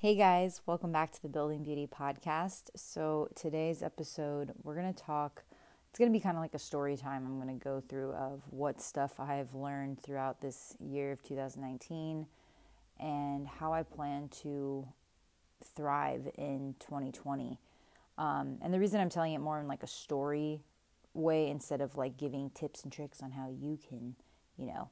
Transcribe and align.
Hey 0.00 0.14
guys, 0.14 0.60
welcome 0.64 0.92
back 0.92 1.10
to 1.10 1.20
the 1.20 1.28
Building 1.28 1.64
Beauty 1.64 1.88
podcast. 1.88 2.70
So, 2.76 3.28
today's 3.34 3.82
episode, 3.82 4.52
we're 4.62 4.76
going 4.76 4.94
to 4.94 5.02
talk, 5.02 5.42
it's 5.90 5.98
going 5.98 6.08
to 6.08 6.16
be 6.16 6.22
kind 6.22 6.36
of 6.36 6.40
like 6.40 6.54
a 6.54 6.58
story 6.60 6.96
time. 6.96 7.26
I'm 7.26 7.40
going 7.40 7.58
to 7.58 7.64
go 7.64 7.80
through 7.80 8.12
of 8.12 8.42
what 8.50 8.80
stuff 8.80 9.18
I 9.18 9.34
have 9.34 9.54
learned 9.54 10.00
throughout 10.00 10.40
this 10.40 10.76
year 10.78 11.10
of 11.10 11.24
2019 11.24 12.28
and 13.00 13.48
how 13.48 13.72
I 13.72 13.82
plan 13.82 14.28
to 14.42 14.86
thrive 15.74 16.28
in 16.38 16.76
2020. 16.78 17.58
Um, 18.18 18.58
and 18.62 18.72
the 18.72 18.78
reason 18.78 19.00
I'm 19.00 19.10
telling 19.10 19.34
it 19.34 19.40
more 19.40 19.58
in 19.58 19.66
like 19.66 19.82
a 19.82 19.88
story 19.88 20.60
way 21.12 21.50
instead 21.50 21.80
of 21.80 21.96
like 21.96 22.16
giving 22.16 22.50
tips 22.50 22.84
and 22.84 22.92
tricks 22.92 23.20
on 23.20 23.32
how 23.32 23.50
you 23.50 23.76
can, 23.88 24.14
you 24.56 24.66
know, 24.66 24.90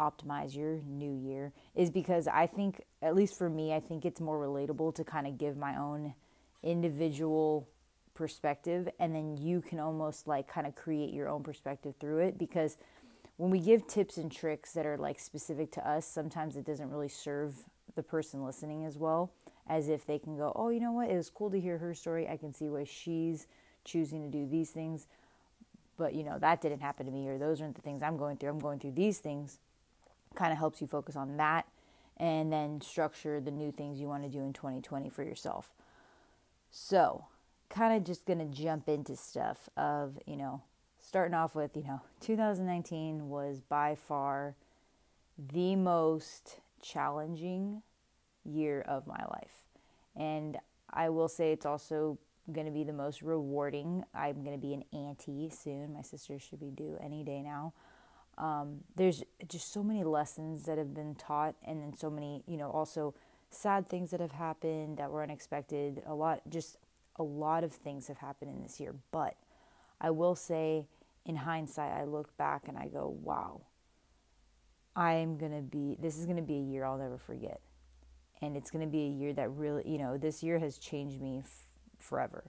optimize 0.00 0.56
your 0.56 0.80
new 0.86 1.12
year 1.12 1.52
is 1.74 1.90
because 1.90 2.26
I 2.26 2.46
think, 2.46 2.80
at 3.02 3.14
least 3.14 3.36
for 3.36 3.50
me, 3.50 3.74
I 3.74 3.80
think 3.80 4.04
it's 4.04 4.20
more 4.20 4.38
relatable 4.38 4.94
to 4.96 5.04
kind 5.04 5.26
of 5.26 5.38
give 5.38 5.56
my 5.56 5.76
own 5.76 6.14
individual 6.62 7.68
perspective 8.14 8.88
and 8.98 9.14
then 9.14 9.36
you 9.36 9.60
can 9.60 9.78
almost 9.78 10.26
like 10.26 10.48
kind 10.48 10.66
of 10.66 10.74
create 10.74 11.12
your 11.14 11.28
own 11.28 11.42
perspective 11.42 11.94
through 11.98 12.18
it 12.18 12.38
because 12.38 12.76
when 13.36 13.50
we 13.50 13.58
give 13.58 13.86
tips 13.86 14.18
and 14.18 14.30
tricks 14.30 14.72
that 14.72 14.84
are 14.84 14.98
like 14.98 15.18
specific 15.18 15.72
to 15.72 15.88
us, 15.88 16.06
sometimes 16.06 16.56
it 16.56 16.66
doesn't 16.66 16.90
really 16.90 17.08
serve 17.08 17.54
the 17.94 18.02
person 18.02 18.44
listening 18.44 18.84
as 18.84 18.98
well 18.98 19.32
as 19.68 19.88
if 19.88 20.04
they 20.04 20.18
can 20.18 20.36
go, 20.36 20.52
oh, 20.56 20.68
you 20.68 20.80
know 20.80 20.92
what, 20.92 21.08
it 21.08 21.16
was 21.16 21.30
cool 21.30 21.50
to 21.50 21.60
hear 21.60 21.78
her 21.78 21.94
story. 21.94 22.28
I 22.28 22.36
can 22.36 22.52
see 22.52 22.68
why 22.68 22.84
she's 22.84 23.46
choosing 23.84 24.22
to 24.22 24.28
do 24.28 24.46
these 24.46 24.70
things. 24.70 25.06
But, 25.96 26.14
you 26.14 26.24
know, 26.24 26.38
that 26.38 26.60
didn't 26.60 26.80
happen 26.80 27.06
to 27.06 27.12
me, 27.12 27.28
or 27.28 27.38
those 27.38 27.60
aren't 27.60 27.76
the 27.76 27.82
things 27.82 28.02
I'm 28.02 28.16
going 28.16 28.36
through. 28.36 28.50
I'm 28.50 28.58
going 28.58 28.80
through 28.80 28.92
these 28.92 29.18
things 29.18 29.58
kind 30.34 30.52
of 30.52 30.58
helps 30.58 30.80
you 30.80 30.86
focus 30.86 31.16
on 31.16 31.36
that 31.36 31.66
and 32.16 32.52
then 32.52 32.80
structure 32.80 33.40
the 33.40 33.50
new 33.50 33.72
things 33.72 33.98
you 33.98 34.06
want 34.06 34.22
to 34.22 34.28
do 34.28 34.40
in 34.44 34.52
2020 34.52 35.08
for 35.08 35.22
yourself. 35.22 35.74
So, 36.70 37.24
kind 37.68 37.96
of 37.96 38.04
just 38.04 38.26
going 38.26 38.38
to 38.38 38.44
jump 38.44 38.88
into 38.88 39.16
stuff 39.16 39.68
of, 39.76 40.18
you 40.26 40.36
know, 40.36 40.62
starting 41.00 41.34
off 41.34 41.54
with, 41.54 41.76
you 41.76 41.82
know, 41.82 42.02
2019 42.20 43.28
was 43.28 43.60
by 43.60 43.96
far 43.96 44.54
the 45.38 45.74
most 45.76 46.58
challenging 46.82 47.82
year 48.44 48.82
of 48.82 49.06
my 49.06 49.24
life. 49.30 49.64
And 50.14 50.58
I 50.92 51.08
will 51.08 51.28
say 51.28 51.52
it's 51.52 51.66
also 51.66 52.18
going 52.52 52.66
to 52.66 52.72
be 52.72 52.84
the 52.84 52.92
most 52.92 53.22
rewarding. 53.22 54.04
I'm 54.14 54.44
going 54.44 54.58
to 54.58 54.60
be 54.60 54.74
an 54.74 54.84
auntie 54.92 55.50
soon. 55.50 55.94
My 55.94 56.02
sister 56.02 56.38
should 56.38 56.60
be 56.60 56.70
due 56.70 56.98
any 57.00 57.24
day 57.24 57.42
now 57.42 57.72
um, 58.40 58.78
there's 58.96 59.22
just 59.48 59.70
so 59.70 59.82
many 59.82 60.02
lessons 60.02 60.64
that 60.64 60.78
have 60.78 60.94
been 60.94 61.14
taught 61.14 61.54
and 61.62 61.82
then 61.82 61.94
so 61.94 62.08
many 62.08 62.42
you 62.46 62.56
know 62.56 62.70
also 62.70 63.14
sad 63.50 63.86
things 63.88 64.10
that 64.10 64.20
have 64.20 64.32
happened 64.32 64.96
that 64.96 65.10
were 65.10 65.22
unexpected. 65.22 66.02
A 66.06 66.14
lot 66.14 66.40
just 66.48 66.78
a 67.16 67.22
lot 67.22 67.64
of 67.64 67.72
things 67.72 68.08
have 68.08 68.16
happened 68.16 68.50
in 68.50 68.62
this 68.62 68.80
year. 68.80 68.94
But 69.12 69.36
i 70.00 70.10
will 70.10 70.34
say 70.34 70.86
in 71.26 71.36
hindsight 71.36 71.92
i 71.92 72.04
look 72.04 72.34
back 72.38 72.66
and 72.66 72.78
i 72.78 72.86
go 72.88 73.14
wow. 73.22 73.60
I'm 74.96 75.36
going 75.36 75.52
to 75.52 75.62
be 75.62 75.96
this 76.00 76.18
is 76.18 76.24
going 76.24 76.36
to 76.38 76.42
be 76.42 76.56
a 76.56 76.62
year 76.62 76.84
i'll 76.84 76.96
never 76.96 77.18
forget. 77.18 77.60
And 78.40 78.56
it's 78.56 78.70
going 78.70 78.84
to 78.84 78.90
be 78.90 79.04
a 79.04 79.10
year 79.10 79.34
that 79.34 79.50
really 79.50 79.82
you 79.86 79.98
know 79.98 80.16
this 80.16 80.42
year 80.42 80.58
has 80.58 80.78
changed 80.78 81.20
me 81.20 81.40
f- 81.40 81.66
forever. 81.98 82.44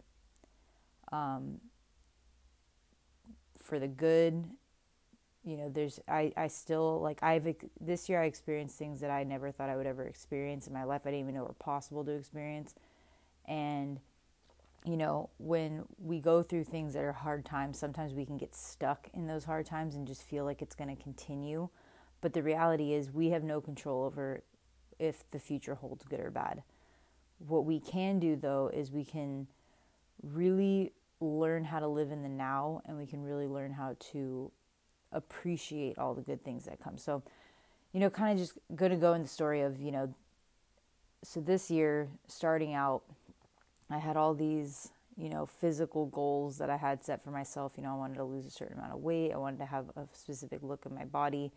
Um, 1.11 1.59
for 3.57 3.77
the 3.77 3.89
good 3.89 4.45
you 5.43 5.57
know 5.57 5.69
there's 5.69 5.99
i 6.07 6.31
i 6.37 6.47
still 6.47 7.01
like 7.01 7.21
i've 7.23 7.47
this 7.79 8.07
year 8.07 8.21
i 8.21 8.25
experienced 8.25 8.77
things 8.77 8.99
that 8.99 9.09
i 9.09 9.23
never 9.23 9.51
thought 9.51 9.69
i 9.69 9.75
would 9.75 9.87
ever 9.87 10.03
experience 10.03 10.67
in 10.67 10.73
my 10.73 10.83
life. 10.83 11.01
I 11.05 11.11
didn't 11.11 11.21
even 11.21 11.35
know 11.35 11.43
were 11.43 11.53
possible 11.53 12.03
to 12.05 12.11
experience. 12.11 12.75
And 13.45 13.99
you 14.85 14.97
know 14.97 15.29
when 15.37 15.83
we 15.99 16.19
go 16.19 16.41
through 16.41 16.63
things 16.63 16.93
that 16.93 17.03
are 17.03 17.13
hard 17.13 17.45
times 17.45 17.77
sometimes 17.77 18.13
we 18.13 18.25
can 18.25 18.37
get 18.37 18.55
stuck 18.55 19.07
in 19.13 19.27
those 19.27 19.43
hard 19.43 19.65
times 19.65 19.93
and 19.93 20.07
just 20.07 20.23
feel 20.23 20.45
like 20.45 20.61
it's 20.61 20.75
going 20.75 20.95
to 20.95 21.01
continue. 21.01 21.69
But 22.21 22.33
the 22.33 22.43
reality 22.43 22.93
is 22.93 23.11
we 23.11 23.29
have 23.29 23.43
no 23.43 23.61
control 23.61 24.03
over 24.03 24.43
if 24.99 25.29
the 25.31 25.39
future 25.39 25.75
holds 25.75 26.05
good 26.05 26.19
or 26.19 26.29
bad. 26.29 26.61
What 27.47 27.65
we 27.65 27.79
can 27.79 28.19
do 28.19 28.35
though 28.35 28.69
is 28.71 28.91
we 28.91 29.05
can 29.05 29.47
really 30.21 30.93
learn 31.19 31.63
how 31.63 31.79
to 31.79 31.87
live 31.87 32.11
in 32.11 32.21
the 32.23 32.29
now 32.29 32.81
and 32.85 32.97
we 32.97 33.05
can 33.05 33.23
really 33.23 33.47
learn 33.47 33.71
how 33.71 33.95
to 34.11 34.51
appreciate 35.11 35.97
all 35.97 36.13
the 36.13 36.21
good 36.21 36.43
things 36.43 36.65
that 36.65 36.81
come. 36.81 36.97
So, 36.97 37.23
you 37.93 37.99
know, 37.99 38.09
kind 38.09 38.31
of 38.31 38.37
just 38.37 38.57
going 38.75 38.91
to 38.91 38.97
go 38.97 39.13
in 39.13 39.21
the 39.21 39.27
story 39.27 39.61
of, 39.61 39.81
you 39.81 39.91
know, 39.91 40.13
so 41.23 41.39
this 41.39 41.69
year, 41.69 42.09
starting 42.27 42.73
out, 42.73 43.03
I 43.89 43.99
had 43.99 44.17
all 44.17 44.33
these, 44.33 44.89
you 45.17 45.29
know, 45.29 45.45
physical 45.45 46.07
goals 46.07 46.57
that 46.57 46.69
I 46.69 46.77
had 46.77 47.03
set 47.03 47.23
for 47.23 47.29
myself. 47.31 47.73
You 47.77 47.83
know, 47.83 47.91
I 47.91 47.95
wanted 47.95 48.15
to 48.15 48.23
lose 48.23 48.45
a 48.45 48.49
certain 48.49 48.77
amount 48.77 48.93
of 48.93 48.99
weight, 48.99 49.31
I 49.31 49.37
wanted 49.37 49.59
to 49.59 49.65
have 49.65 49.89
a 49.95 50.07
specific 50.13 50.59
look 50.63 50.85
in 50.85 50.95
my 50.95 51.05
body. 51.05 51.51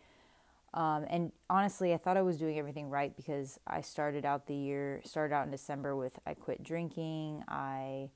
Um, 0.74 1.06
and 1.08 1.30
honestly, 1.48 1.94
I 1.94 1.98
thought 1.98 2.16
I 2.16 2.22
was 2.22 2.36
doing 2.36 2.58
everything 2.58 2.90
right 2.90 3.16
because 3.16 3.60
I 3.64 3.80
started 3.80 4.24
out 4.24 4.48
the 4.48 4.56
year, 4.56 5.00
started 5.04 5.32
out 5.32 5.44
in 5.44 5.52
December 5.52 5.94
with 5.94 6.18
I 6.26 6.34
quit 6.34 6.64
drinking. 6.64 7.44
I, 7.46 8.10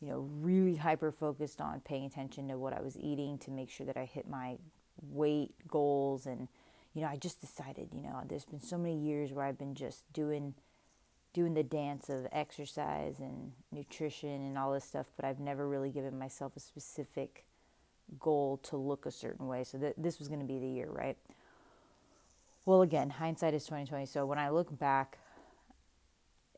you 0.00 0.08
know, 0.08 0.28
really 0.40 0.76
hyper 0.76 1.10
focused 1.10 1.62
on 1.62 1.80
paying 1.80 2.04
attention 2.04 2.48
to 2.48 2.58
what 2.58 2.74
I 2.74 2.82
was 2.82 2.98
eating 2.98 3.38
to 3.38 3.50
make 3.50 3.70
sure 3.70 3.86
that 3.86 3.96
I 3.96 4.04
hit 4.04 4.28
my 4.28 4.58
weight 5.00 5.54
goals 5.68 6.26
and 6.26 6.48
you 6.94 7.02
know 7.02 7.08
i 7.08 7.16
just 7.16 7.40
decided 7.40 7.88
you 7.94 8.02
know 8.02 8.22
there's 8.28 8.44
been 8.44 8.60
so 8.60 8.76
many 8.76 8.96
years 8.96 9.32
where 9.32 9.44
i've 9.44 9.58
been 9.58 9.74
just 9.74 10.10
doing 10.12 10.54
doing 11.32 11.54
the 11.54 11.62
dance 11.62 12.10
of 12.10 12.26
exercise 12.30 13.18
and 13.18 13.52
nutrition 13.72 14.28
and 14.28 14.58
all 14.58 14.72
this 14.72 14.84
stuff 14.84 15.06
but 15.16 15.24
i've 15.24 15.40
never 15.40 15.68
really 15.68 15.90
given 15.90 16.18
myself 16.18 16.52
a 16.56 16.60
specific 16.60 17.44
goal 18.18 18.58
to 18.62 18.76
look 18.76 19.06
a 19.06 19.10
certain 19.10 19.46
way. 19.46 19.64
So 19.64 19.78
th- 19.78 19.94
this 19.96 20.18
was 20.18 20.28
going 20.28 20.40
to 20.40 20.46
be 20.46 20.58
the 20.58 20.66
year 20.66 20.88
right? 20.90 21.16
Well 22.64 22.82
again 22.82 23.10
hindsight 23.10 23.54
is 23.54 23.64
2020 23.64 24.06
so 24.06 24.24
when 24.24 24.38
i 24.38 24.48
look 24.48 24.78
back 24.78 25.18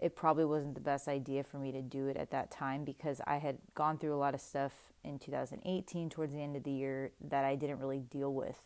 it 0.01 0.17
probably 0.17 0.45
wasn't 0.45 0.75
the 0.75 0.81
best 0.81 1.09
idea 1.09 1.45
for 1.45 1.59
me 1.59 1.73
to 1.73 1.81
do 1.81 2.09
it 2.09 2.17
at 2.17 2.31
that 2.31 2.51
time 2.51 2.85
because 2.85 3.21
I 3.27 3.39
had 3.39 3.59
gone 3.75 3.99
through 3.99 4.15
a 4.15 4.19
lot 4.19 4.35
of 4.35 4.41
stuff 4.41 4.73
in 5.05 5.19
2018 5.19 6.11
towards 6.11 6.33
the 6.35 6.43
end 6.43 6.57
of 6.57 6.65
the 6.65 6.73
year 6.73 7.13
that 7.21 7.45
I 7.45 7.55
didn't 7.55 7.79
really 7.79 8.01
deal 8.01 8.33
with. 8.35 8.61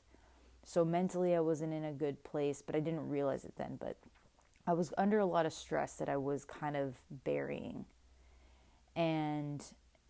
So 0.64 0.84
mentally, 0.84 1.34
I 1.34 1.40
wasn't 1.40 1.72
in 1.72 1.84
a 1.84 1.92
good 1.92 2.22
place, 2.24 2.62
but 2.64 2.74
I 2.74 2.80
didn't 2.80 3.08
realize 3.08 3.44
it 3.44 3.54
then. 3.56 3.76
But 3.78 3.96
I 4.66 4.72
was 4.72 4.92
under 4.98 5.18
a 5.18 5.26
lot 5.26 5.46
of 5.46 5.52
stress 5.52 5.94
that 5.94 6.08
I 6.08 6.16
was 6.16 6.44
kind 6.44 6.76
of 6.76 6.96
burying. 7.24 7.86
And, 8.96 9.64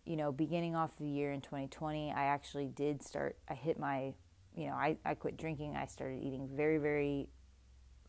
you 0.05 0.17
know, 0.17 0.31
beginning 0.31 0.75
off 0.75 0.97
the 0.97 1.05
year 1.05 1.31
in 1.31 1.41
2020, 1.41 2.11
I 2.11 2.25
actually 2.25 2.67
did 2.67 3.01
start, 3.01 3.37
I 3.47 3.53
hit 3.53 3.79
my, 3.79 4.13
you 4.55 4.67
know, 4.67 4.73
I, 4.73 4.97
I 5.05 5.13
quit 5.13 5.37
drinking. 5.37 5.77
I 5.77 5.85
started 5.85 6.21
eating 6.21 6.49
very, 6.51 6.77
very 6.77 7.29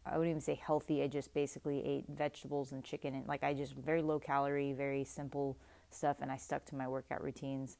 I 0.06 0.16
wouldn't 0.16 0.30
even 0.30 0.40
say 0.40 0.54
healthy. 0.54 1.02
I 1.02 1.08
just 1.08 1.32
basically 1.34 1.84
ate 1.84 2.04
vegetables 2.08 2.72
and 2.72 2.82
chicken 2.82 3.14
and 3.14 3.26
like 3.26 3.42
I 3.42 3.54
just 3.54 3.74
very 3.74 4.02
low 4.02 4.18
calorie, 4.18 4.72
very 4.72 5.04
simple 5.04 5.56
stuff 5.90 6.18
and 6.20 6.30
I 6.30 6.36
stuck 6.36 6.64
to 6.66 6.74
my 6.74 6.88
workout 6.88 7.22
routines. 7.22 7.76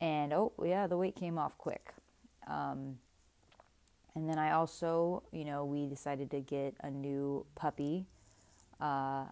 And 0.00 0.32
oh, 0.32 0.52
yeah, 0.62 0.86
the 0.86 0.96
weight 0.96 1.16
came 1.16 1.38
off 1.38 1.56
quick. 1.56 1.92
Um, 2.46 2.98
and 4.14 4.28
then 4.28 4.38
I 4.38 4.52
also, 4.52 5.22
you 5.32 5.44
know, 5.44 5.64
we 5.64 5.86
decided 5.86 6.30
to 6.30 6.40
get 6.40 6.74
a 6.82 6.90
new 6.90 7.46
puppy 7.54 8.06
uh, 8.80 9.24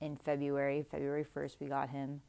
in 0.00 0.16
February. 0.16 0.84
February 0.90 1.24
1st, 1.24 1.56
we 1.60 1.66
got 1.66 1.90
him. 1.90 2.20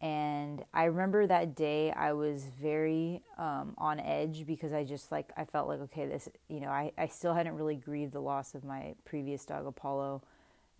And 0.00 0.64
I 0.72 0.84
remember 0.84 1.26
that 1.26 1.54
day 1.54 1.92
I 1.92 2.14
was 2.14 2.46
very 2.60 3.22
um, 3.36 3.74
on 3.76 4.00
edge 4.00 4.46
because 4.46 4.72
I 4.72 4.82
just 4.82 5.12
like, 5.12 5.30
I 5.36 5.44
felt 5.44 5.68
like, 5.68 5.80
okay, 5.80 6.06
this, 6.06 6.28
you 6.48 6.60
know, 6.60 6.68
I, 6.68 6.92
I 6.96 7.06
still 7.06 7.34
hadn't 7.34 7.54
really 7.54 7.76
grieved 7.76 8.12
the 8.12 8.20
loss 8.20 8.54
of 8.54 8.64
my 8.64 8.94
previous 9.04 9.44
dog, 9.44 9.66
Apollo. 9.66 10.22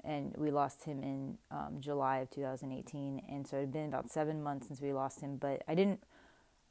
And 0.05 0.35
we 0.39 0.51
lost 0.51 0.85
him 0.85 1.03
in 1.03 1.37
um, 1.51 1.77
July 1.81 2.19
of 2.19 2.31
2018. 2.31 3.21
And 3.29 3.47
so 3.47 3.59
it 3.59 3.61
had 3.61 3.73
been 3.73 3.87
about 3.87 4.11
seven 4.11 4.43
months 4.43 4.69
since 4.69 4.81
we 4.81 4.95
lost 4.95 5.21
him. 5.21 5.37
But 5.37 5.63
I 5.69 5.75
didn't, 5.75 6.03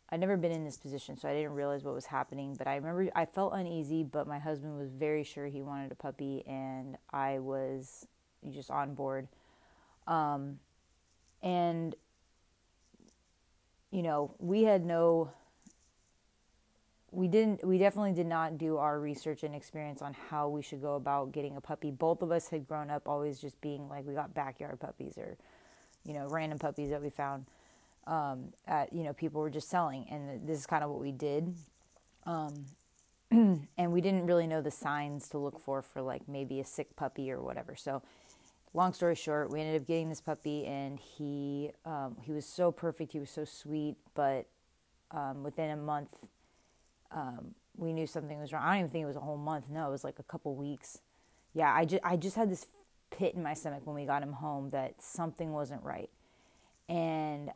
I'd 0.09 0.19
never 0.19 0.35
been 0.35 0.51
in 0.51 0.65
this 0.65 0.77
position, 0.77 1.17
so 1.17 1.29
I 1.29 1.33
didn't 1.33 1.53
realize 1.53 1.83
what 1.83 1.93
was 1.93 2.07
happening. 2.07 2.55
But 2.57 2.65
I 2.65 2.77
remember 2.77 3.11
I 3.13 3.25
felt 3.25 3.53
uneasy, 3.53 4.01
but 4.01 4.27
my 4.27 4.39
husband 4.39 4.75
was 4.75 4.89
very 4.89 5.23
sure 5.23 5.45
he 5.45 5.61
wanted 5.61 5.91
a 5.91 5.95
puppy, 5.95 6.43
and 6.47 6.97
I 7.13 7.37
was 7.37 8.07
just 8.49 8.71
on 8.71 8.95
board. 8.95 9.27
Um, 10.07 10.57
and 11.43 11.95
you 13.91 14.03
know, 14.03 14.35
we 14.39 14.63
had 14.63 14.85
no 14.85 15.31
we 17.11 17.27
didn't 17.27 17.65
we 17.65 17.77
definitely 17.77 18.13
did 18.13 18.27
not 18.27 18.57
do 18.57 18.77
our 18.77 18.99
research 18.99 19.43
and 19.43 19.55
experience 19.55 20.01
on 20.01 20.15
how 20.29 20.47
we 20.47 20.61
should 20.61 20.81
go 20.81 20.95
about 20.95 21.31
getting 21.31 21.57
a 21.57 21.61
puppy. 21.61 21.91
Both 21.91 22.21
of 22.21 22.31
us 22.31 22.49
had 22.49 22.67
grown 22.67 22.89
up 22.89 23.07
always 23.07 23.39
just 23.39 23.59
being 23.61 23.89
like 23.89 24.05
we 24.05 24.13
got 24.13 24.33
backyard 24.33 24.79
puppies 24.79 25.17
or 25.17 25.37
you 26.05 26.13
know, 26.13 26.27
random 26.27 26.59
puppies 26.59 26.91
that 26.91 27.01
we 27.01 27.09
found 27.09 27.45
um, 28.07 28.53
at 28.67 28.93
you 28.93 29.03
know, 29.03 29.13
people 29.13 29.41
were 29.41 29.49
just 29.49 29.69
selling 29.69 30.05
and 30.09 30.47
this 30.47 30.59
is 30.59 30.67
kind 30.67 30.83
of 30.83 30.89
what 30.89 30.99
we 30.99 31.11
did. 31.11 31.55
Um, 32.25 32.65
and 33.31 33.91
we 33.91 34.01
didn't 34.01 34.25
really 34.25 34.47
know 34.47 34.61
the 34.61 34.71
signs 34.71 35.29
to 35.29 35.37
look 35.37 35.59
for 35.59 35.81
for 35.81 36.01
like 36.01 36.27
maybe 36.27 36.59
a 36.59 36.65
sick 36.65 36.95
puppy 36.95 37.31
or 37.31 37.41
whatever. 37.41 37.75
So 37.75 38.03
long 38.73 38.93
story 38.93 39.15
short, 39.15 39.51
we 39.51 39.61
ended 39.61 39.81
up 39.81 39.87
getting 39.87 40.09
this 40.09 40.21
puppy, 40.21 40.65
and 40.65 40.99
he 40.99 41.71
um, 41.85 42.17
he 42.21 42.31
was 42.31 42.45
so 42.45 42.71
perfect. 42.71 43.11
He 43.11 43.19
was 43.19 43.29
so 43.29 43.45
sweet, 43.45 43.97
but 44.13 44.47
um, 45.11 45.43
within 45.43 45.71
a 45.71 45.77
month, 45.77 46.09
um, 47.11 47.55
we 47.75 47.93
knew 47.93 48.05
something 48.05 48.39
was 48.39 48.53
wrong. 48.53 48.63
I 48.63 48.71
don't 48.73 48.79
even 48.79 48.91
think 48.91 49.03
it 49.03 49.07
was 49.07 49.15
a 49.15 49.21
whole 49.21 49.37
month. 49.37 49.65
No, 49.69 49.87
it 49.87 49.91
was 49.91 50.03
like 50.03 50.19
a 50.19 50.23
couple 50.23 50.55
weeks. 50.55 50.99
Yeah, 51.53 51.73
I 51.73 51.85
just 51.85 52.03
I 52.03 52.15
just 52.15 52.35
had 52.35 52.49
this 52.49 52.67
pit 53.09 53.33
in 53.33 53.41
my 53.41 53.53
stomach 53.53 53.81
when 53.85 53.95
we 53.95 54.05
got 54.05 54.21
him 54.21 54.33
home 54.33 54.69
that 54.69 55.01
something 55.01 55.51
wasn't 55.51 55.83
right, 55.83 56.09
and 56.87 57.51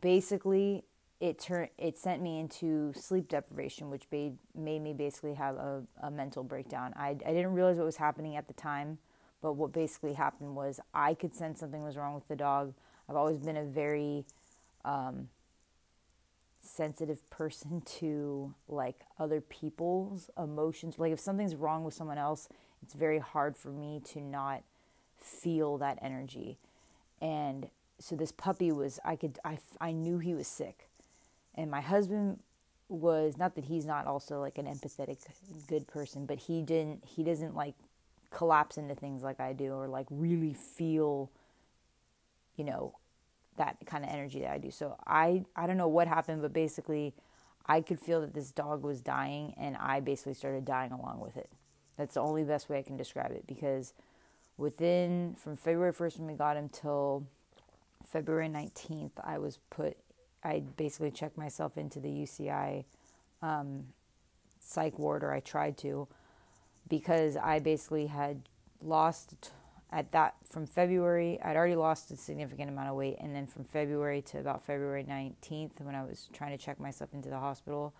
basically 0.00 0.84
it 1.20 1.38
turned 1.38 1.70
it 1.78 1.96
sent 1.96 2.22
me 2.22 2.40
into 2.40 2.92
sleep 2.94 3.28
deprivation, 3.28 3.88
which 3.88 4.04
made 4.10 4.36
made 4.54 4.82
me 4.82 4.92
basically 4.92 5.34
have 5.34 5.54
a, 5.56 5.82
a 6.02 6.10
mental 6.10 6.42
breakdown. 6.42 6.92
I 6.96 7.10
I 7.10 7.32
didn't 7.32 7.52
realize 7.52 7.76
what 7.76 7.86
was 7.86 7.96
happening 7.96 8.34
at 8.34 8.48
the 8.48 8.54
time 8.54 8.98
but 9.40 9.52
what 9.52 9.72
basically 9.72 10.14
happened 10.14 10.54
was 10.54 10.80
I 10.92 11.14
could 11.14 11.34
sense 11.34 11.60
something 11.60 11.82
was 11.82 11.96
wrong 11.96 12.14
with 12.14 12.28
the 12.28 12.36
dog. 12.36 12.74
I've 13.08 13.16
always 13.16 13.38
been 13.38 13.56
a 13.56 13.64
very 13.64 14.24
um, 14.84 15.28
sensitive 16.60 17.28
person 17.30 17.80
to 17.98 18.54
like 18.68 19.00
other 19.18 19.40
people's 19.40 20.30
emotions. 20.36 20.98
Like 20.98 21.12
if 21.12 21.20
something's 21.20 21.54
wrong 21.54 21.84
with 21.84 21.94
someone 21.94 22.18
else, 22.18 22.48
it's 22.82 22.94
very 22.94 23.18
hard 23.18 23.56
for 23.56 23.68
me 23.68 24.00
to 24.12 24.20
not 24.20 24.62
feel 25.18 25.78
that 25.78 25.98
energy. 26.00 26.58
And 27.20 27.68
so 27.98 28.14
this 28.14 28.32
puppy 28.32 28.70
was 28.70 29.00
I 29.04 29.16
could 29.16 29.38
I 29.44 29.58
I 29.80 29.92
knew 29.92 30.18
he 30.18 30.34
was 30.34 30.46
sick. 30.46 30.88
And 31.54 31.70
my 31.70 31.80
husband 31.80 32.38
was 32.88 33.36
not 33.36 33.54
that 33.56 33.64
he's 33.64 33.84
not 33.84 34.06
also 34.06 34.40
like 34.40 34.58
an 34.58 34.66
empathetic 34.66 35.18
good 35.66 35.86
person, 35.86 36.24
but 36.26 36.38
he 36.38 36.62
didn't 36.62 37.04
he 37.04 37.22
doesn't 37.22 37.54
like 37.56 37.74
collapse 38.30 38.76
into 38.76 38.94
things 38.94 39.22
like 39.22 39.40
I 39.40 39.52
do 39.52 39.72
or 39.72 39.88
like 39.88 40.06
really 40.10 40.54
feel 40.54 41.30
you 42.56 42.64
know 42.64 42.94
that 43.56 43.76
kind 43.86 44.04
of 44.04 44.10
energy 44.10 44.40
that 44.40 44.50
I 44.50 44.58
do. 44.58 44.70
So 44.70 44.96
I 45.06 45.44
I 45.56 45.66
don't 45.66 45.76
know 45.76 45.88
what 45.88 46.08
happened 46.08 46.42
but 46.42 46.52
basically 46.52 47.14
I 47.66 47.80
could 47.80 48.00
feel 48.00 48.20
that 48.22 48.34
this 48.34 48.50
dog 48.50 48.82
was 48.82 49.00
dying 49.00 49.54
and 49.58 49.76
I 49.76 50.00
basically 50.00 50.34
started 50.34 50.64
dying 50.64 50.92
along 50.92 51.20
with 51.20 51.36
it. 51.36 51.50
That's 51.96 52.14
the 52.14 52.20
only 52.20 52.44
best 52.44 52.68
way 52.68 52.78
I 52.78 52.82
can 52.82 52.96
describe 52.96 53.32
it 53.32 53.46
because 53.46 53.92
within 54.56 55.34
from 55.38 55.56
February 55.56 55.92
1st 55.92 56.18
when 56.18 56.28
we 56.28 56.34
got 56.34 56.56
him 56.56 56.68
till 56.68 57.26
February 58.04 58.48
19th 58.48 59.12
I 59.22 59.38
was 59.38 59.58
put 59.70 59.96
I 60.42 60.62
basically 60.76 61.10
checked 61.10 61.36
myself 61.36 61.76
into 61.76 62.00
the 62.00 62.08
UCI 62.08 62.84
um, 63.42 63.86
psych 64.60 64.98
ward 64.98 65.24
or 65.24 65.32
I 65.32 65.40
tried 65.40 65.76
to 65.78 66.08
because 66.88 67.36
I 67.36 67.58
basically 67.58 68.06
had 68.06 68.48
lost 68.82 69.52
at 69.90 70.12
that 70.12 70.34
from 70.44 70.66
February, 70.66 71.38
I'd 71.42 71.56
already 71.56 71.76
lost 71.76 72.10
a 72.10 72.16
significant 72.16 72.70
amount 72.70 72.88
of 72.88 72.96
weight. 72.96 73.16
And 73.20 73.34
then 73.34 73.46
from 73.46 73.64
February 73.64 74.22
to 74.22 74.38
about 74.38 74.64
February 74.64 75.04
19th, 75.04 75.80
when 75.80 75.94
I 75.94 76.02
was 76.02 76.28
trying 76.32 76.56
to 76.56 76.62
check 76.62 76.78
myself 76.78 77.14
into 77.14 77.28
the 77.28 77.38
hospital, 77.38 77.94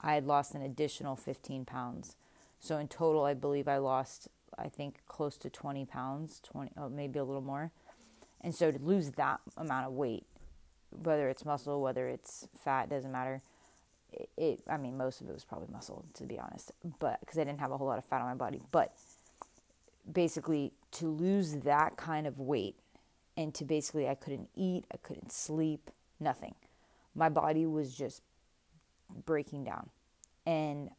I 0.00 0.14
had 0.14 0.26
lost 0.26 0.54
an 0.54 0.62
additional 0.62 1.16
15 1.16 1.64
pounds. 1.64 2.16
So 2.60 2.78
in 2.78 2.88
total, 2.88 3.24
I 3.24 3.34
believe 3.34 3.68
I 3.68 3.78
lost, 3.78 4.28
I 4.58 4.68
think, 4.68 5.00
close 5.06 5.36
to 5.38 5.50
20 5.50 5.84
pounds, 5.84 6.40
20, 6.44 6.72
oh, 6.78 6.88
maybe 6.88 7.18
a 7.18 7.24
little 7.24 7.42
more. 7.42 7.70
And 8.40 8.54
so 8.54 8.70
to 8.70 8.78
lose 8.78 9.12
that 9.12 9.40
amount 9.56 9.86
of 9.86 9.92
weight, 9.92 10.26
whether 10.90 11.28
it's 11.28 11.44
muscle, 11.44 11.82
whether 11.82 12.08
it's 12.08 12.48
fat, 12.56 12.88
doesn't 12.88 13.12
matter 13.12 13.42
it, 14.36 14.62
I 14.68 14.76
mean, 14.76 14.96
most 14.96 15.20
of 15.20 15.28
it 15.28 15.32
was 15.32 15.44
probably 15.44 15.68
muscle, 15.72 16.04
to 16.14 16.24
be 16.24 16.38
honest, 16.38 16.72
but 16.98 17.20
because 17.20 17.38
I 17.38 17.44
didn't 17.44 17.60
have 17.60 17.72
a 17.72 17.76
whole 17.76 17.86
lot 17.86 17.98
of 17.98 18.04
fat 18.04 18.20
on 18.20 18.28
my 18.28 18.34
body. 18.34 18.60
But 18.70 18.94
basically, 20.10 20.72
to 20.92 21.08
lose 21.08 21.56
that 21.58 21.96
kind 21.96 22.26
of 22.26 22.38
weight 22.38 22.76
and 23.36 23.54
to 23.54 23.64
basically, 23.64 24.08
I 24.08 24.14
couldn't 24.14 24.48
eat, 24.54 24.84
I 24.92 24.96
couldn't 24.98 25.32
sleep, 25.32 25.90
nothing. 26.20 26.54
My 27.14 27.28
body 27.28 27.66
was 27.66 27.94
just 27.94 28.22
breaking 29.24 29.64
down. 29.64 29.90
And 30.46 30.90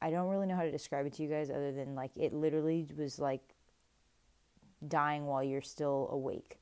I 0.00 0.10
don't 0.10 0.28
really 0.28 0.46
know 0.46 0.56
how 0.56 0.62
to 0.62 0.70
describe 0.70 1.06
it 1.06 1.12
to 1.14 1.22
you 1.22 1.28
guys 1.28 1.50
other 1.50 1.72
than 1.72 1.94
like 1.94 2.12
it 2.16 2.32
literally 2.32 2.86
was 2.96 3.18
like 3.18 3.42
dying 4.86 5.26
while 5.26 5.42
you're 5.42 5.60
still 5.60 6.08
awake. 6.12 6.58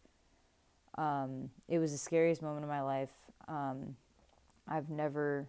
Um, 0.96 1.50
it 1.68 1.78
was 1.78 1.92
the 1.92 1.98
scariest 1.98 2.42
moment 2.42 2.64
of 2.64 2.70
my 2.70 2.80
life. 2.80 3.12
Um, 3.48 3.96
I've 4.66 4.88
never 4.88 5.46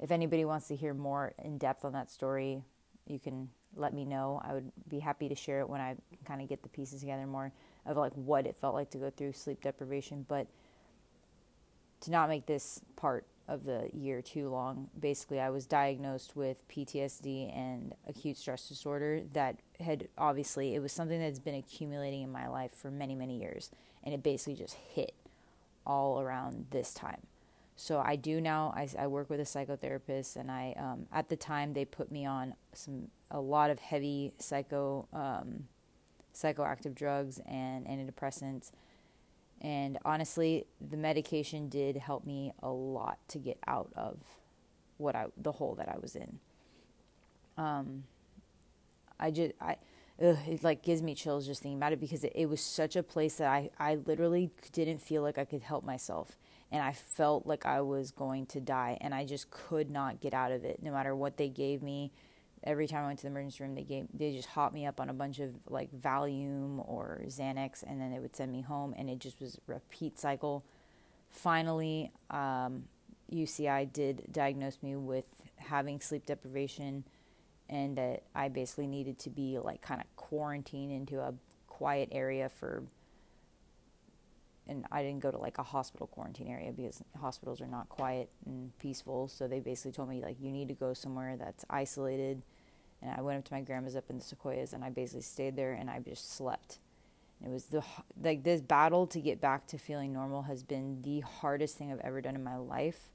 if 0.00 0.10
anybody 0.10 0.44
wants 0.44 0.68
to 0.68 0.76
hear 0.76 0.94
more 0.94 1.32
in 1.42 1.58
depth 1.58 1.84
on 1.84 1.92
that 1.92 2.10
story, 2.10 2.62
you 3.06 3.18
can 3.18 3.50
let 3.76 3.92
me 3.92 4.04
know. 4.04 4.40
I 4.44 4.54
would 4.54 4.72
be 4.88 4.98
happy 4.98 5.28
to 5.28 5.34
share 5.34 5.60
it 5.60 5.68
when 5.68 5.80
I 5.80 5.96
kind 6.24 6.40
of 6.40 6.48
get 6.48 6.62
the 6.62 6.68
pieces 6.68 7.00
together 7.00 7.26
more 7.26 7.52
of 7.86 7.96
like 7.96 8.12
what 8.14 8.46
it 8.46 8.56
felt 8.56 8.74
like 8.74 8.90
to 8.90 8.98
go 8.98 9.10
through 9.10 9.32
sleep 9.32 9.62
deprivation. 9.62 10.24
But 10.26 10.46
to 12.00 12.10
not 12.10 12.28
make 12.28 12.46
this 12.46 12.80
part 12.96 13.26
of 13.46 13.64
the 13.64 13.90
year 13.92 14.22
too 14.22 14.48
long, 14.48 14.88
basically, 14.98 15.38
I 15.38 15.50
was 15.50 15.66
diagnosed 15.66 16.34
with 16.34 16.66
PTSD 16.68 17.54
and 17.54 17.94
acute 18.08 18.38
stress 18.38 18.68
disorder 18.68 19.22
that 19.34 19.56
had 19.80 20.08
obviously, 20.16 20.74
it 20.74 20.80
was 20.80 20.92
something 20.92 21.20
that's 21.20 21.38
been 21.38 21.54
accumulating 21.54 22.22
in 22.22 22.32
my 22.32 22.48
life 22.48 22.72
for 22.72 22.90
many, 22.90 23.14
many 23.14 23.38
years. 23.38 23.70
And 24.02 24.14
it 24.14 24.22
basically 24.22 24.54
just 24.54 24.74
hit 24.74 25.14
all 25.86 26.20
around 26.20 26.66
this 26.70 26.94
time. 26.94 27.26
So 27.80 28.02
I 28.04 28.16
do 28.16 28.42
now. 28.42 28.74
I, 28.76 28.86
I 28.98 29.06
work 29.06 29.30
with 29.30 29.40
a 29.40 29.44
psychotherapist, 29.44 30.36
and 30.36 30.50
I 30.50 30.74
um, 30.78 31.06
at 31.10 31.30
the 31.30 31.34
time 31.34 31.72
they 31.72 31.86
put 31.86 32.12
me 32.12 32.26
on 32.26 32.52
some 32.74 33.08
a 33.30 33.40
lot 33.40 33.70
of 33.70 33.78
heavy 33.78 34.34
psycho 34.36 35.08
um, 35.14 35.64
psychoactive 36.34 36.94
drugs 36.94 37.40
and 37.46 37.86
antidepressants. 37.86 38.70
And 39.62 39.96
honestly, 40.04 40.66
the 40.90 40.98
medication 40.98 41.70
did 41.70 41.96
help 41.96 42.26
me 42.26 42.52
a 42.62 42.68
lot 42.68 43.18
to 43.28 43.38
get 43.38 43.56
out 43.66 43.90
of 43.96 44.18
what 44.98 45.16
I 45.16 45.28
the 45.38 45.52
hole 45.52 45.74
that 45.76 45.88
I 45.88 45.96
was 45.98 46.14
in. 46.14 46.38
Um, 47.56 48.04
I 49.18 49.30
just 49.30 49.52
I. 49.58 49.76
Ugh, 50.22 50.36
it 50.46 50.62
like 50.62 50.82
gives 50.82 51.00
me 51.00 51.14
chills 51.14 51.46
just 51.46 51.62
thinking 51.62 51.78
about 51.78 51.94
it 51.94 51.98
because 51.98 52.24
it, 52.24 52.32
it 52.34 52.46
was 52.46 52.60
such 52.60 52.94
a 52.94 53.02
place 53.02 53.36
that 53.36 53.48
I, 53.48 53.70
I 53.78 53.94
literally 53.94 54.50
didn't 54.70 55.00
feel 55.00 55.22
like 55.22 55.38
I 55.38 55.46
could 55.46 55.62
help 55.62 55.82
myself 55.82 56.36
and 56.72 56.82
I 56.82 56.92
felt 56.92 57.46
like 57.46 57.66
I 57.66 57.80
was 57.80 58.10
going 58.10 58.46
to 58.46 58.60
die 58.60 58.98
and 59.00 59.14
I 59.14 59.24
just 59.24 59.50
could 59.50 59.90
not 59.90 60.20
get 60.20 60.34
out 60.34 60.52
of 60.52 60.64
it 60.64 60.82
no 60.82 60.92
matter 60.92 61.14
what 61.14 61.36
they 61.36 61.48
gave 61.48 61.82
me. 61.82 62.12
Every 62.62 62.86
time 62.86 63.04
I 63.04 63.06
went 63.06 63.20
to 63.20 63.22
the 63.24 63.30
emergency 63.30 63.64
room 63.64 63.74
they 63.74 63.82
gave 63.82 64.06
they 64.12 64.32
just 64.32 64.48
hot 64.48 64.72
me 64.72 64.86
up 64.86 65.00
on 65.00 65.08
a 65.08 65.14
bunch 65.14 65.40
of 65.40 65.50
like 65.68 65.90
Valium 65.92 66.86
or 66.88 67.22
Xanax 67.26 67.82
and 67.82 68.00
then 68.00 68.12
they 68.12 68.18
would 68.18 68.36
send 68.36 68.52
me 68.52 68.60
home 68.60 68.94
and 68.96 69.08
it 69.08 69.18
just 69.18 69.40
was 69.40 69.56
a 69.56 69.72
repeat 69.72 70.18
cycle. 70.18 70.64
Finally 71.30 72.12
um, 72.30 72.84
UCI 73.32 73.90
did 73.92 74.24
diagnose 74.30 74.78
me 74.82 74.96
with 74.96 75.24
having 75.56 76.00
sleep 76.00 76.26
deprivation 76.26 77.04
and 77.68 77.96
that 77.96 78.24
I 78.34 78.48
basically 78.48 78.88
needed 78.88 79.18
to 79.20 79.30
be 79.30 79.58
like 79.58 79.80
kind 79.80 80.00
of 80.00 80.06
quarantined 80.16 80.92
into 80.92 81.20
a 81.20 81.34
quiet 81.66 82.08
area 82.12 82.48
for 82.48 82.82
and 84.70 84.86
I 84.92 85.02
didn't 85.02 85.20
go 85.20 85.30
to 85.30 85.36
like 85.36 85.58
a 85.58 85.62
hospital 85.62 86.06
quarantine 86.06 86.46
area 86.46 86.72
because 86.72 87.02
hospitals 87.20 87.60
are 87.60 87.66
not 87.66 87.88
quiet 87.88 88.30
and 88.46 88.76
peaceful. 88.78 89.26
So 89.28 89.48
they 89.48 89.58
basically 89.58 89.92
told 89.92 90.08
me 90.08 90.22
like 90.22 90.36
you 90.40 90.50
need 90.50 90.68
to 90.68 90.74
go 90.74 90.94
somewhere 90.94 91.36
that's 91.36 91.64
isolated. 91.68 92.42
And 93.02 93.12
I 93.16 93.20
went 93.20 93.38
up 93.38 93.44
to 93.46 93.52
my 93.52 93.62
grandma's 93.62 93.96
up 93.96 94.04
in 94.10 94.18
the 94.18 94.24
Sequoias, 94.24 94.72
and 94.72 94.84
I 94.84 94.90
basically 94.90 95.22
stayed 95.22 95.56
there 95.56 95.72
and 95.72 95.90
I 95.90 95.98
just 95.98 96.32
slept. 96.32 96.78
And 97.40 97.50
it 97.50 97.52
was 97.52 97.64
the 97.64 97.82
like 98.22 98.44
this 98.44 98.60
battle 98.60 99.06
to 99.08 99.20
get 99.20 99.40
back 99.40 99.66
to 99.68 99.78
feeling 99.78 100.12
normal 100.12 100.42
has 100.42 100.62
been 100.62 101.02
the 101.02 101.20
hardest 101.20 101.76
thing 101.76 101.90
I've 101.90 102.00
ever 102.00 102.20
done 102.20 102.36
in 102.36 102.44
my 102.44 102.56
life. 102.56 103.08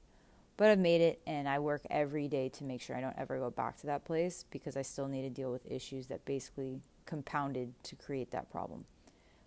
But 0.58 0.70
I've 0.70 0.78
made 0.78 1.02
it, 1.02 1.20
and 1.26 1.48
I 1.48 1.58
work 1.58 1.82
every 1.90 2.28
day 2.28 2.48
to 2.50 2.64
make 2.64 2.80
sure 2.80 2.96
I 2.96 3.00
don't 3.02 3.18
ever 3.18 3.38
go 3.38 3.50
back 3.50 3.76
to 3.78 3.86
that 3.88 4.04
place 4.04 4.44
because 4.50 4.74
I 4.74 4.82
still 4.82 5.06
need 5.06 5.22
to 5.22 5.30
deal 5.30 5.52
with 5.52 5.70
issues 5.70 6.06
that 6.06 6.24
basically 6.24 6.80
compounded 7.04 7.74
to 7.84 7.94
create 7.94 8.30
that 8.30 8.50
problem. 8.50 8.86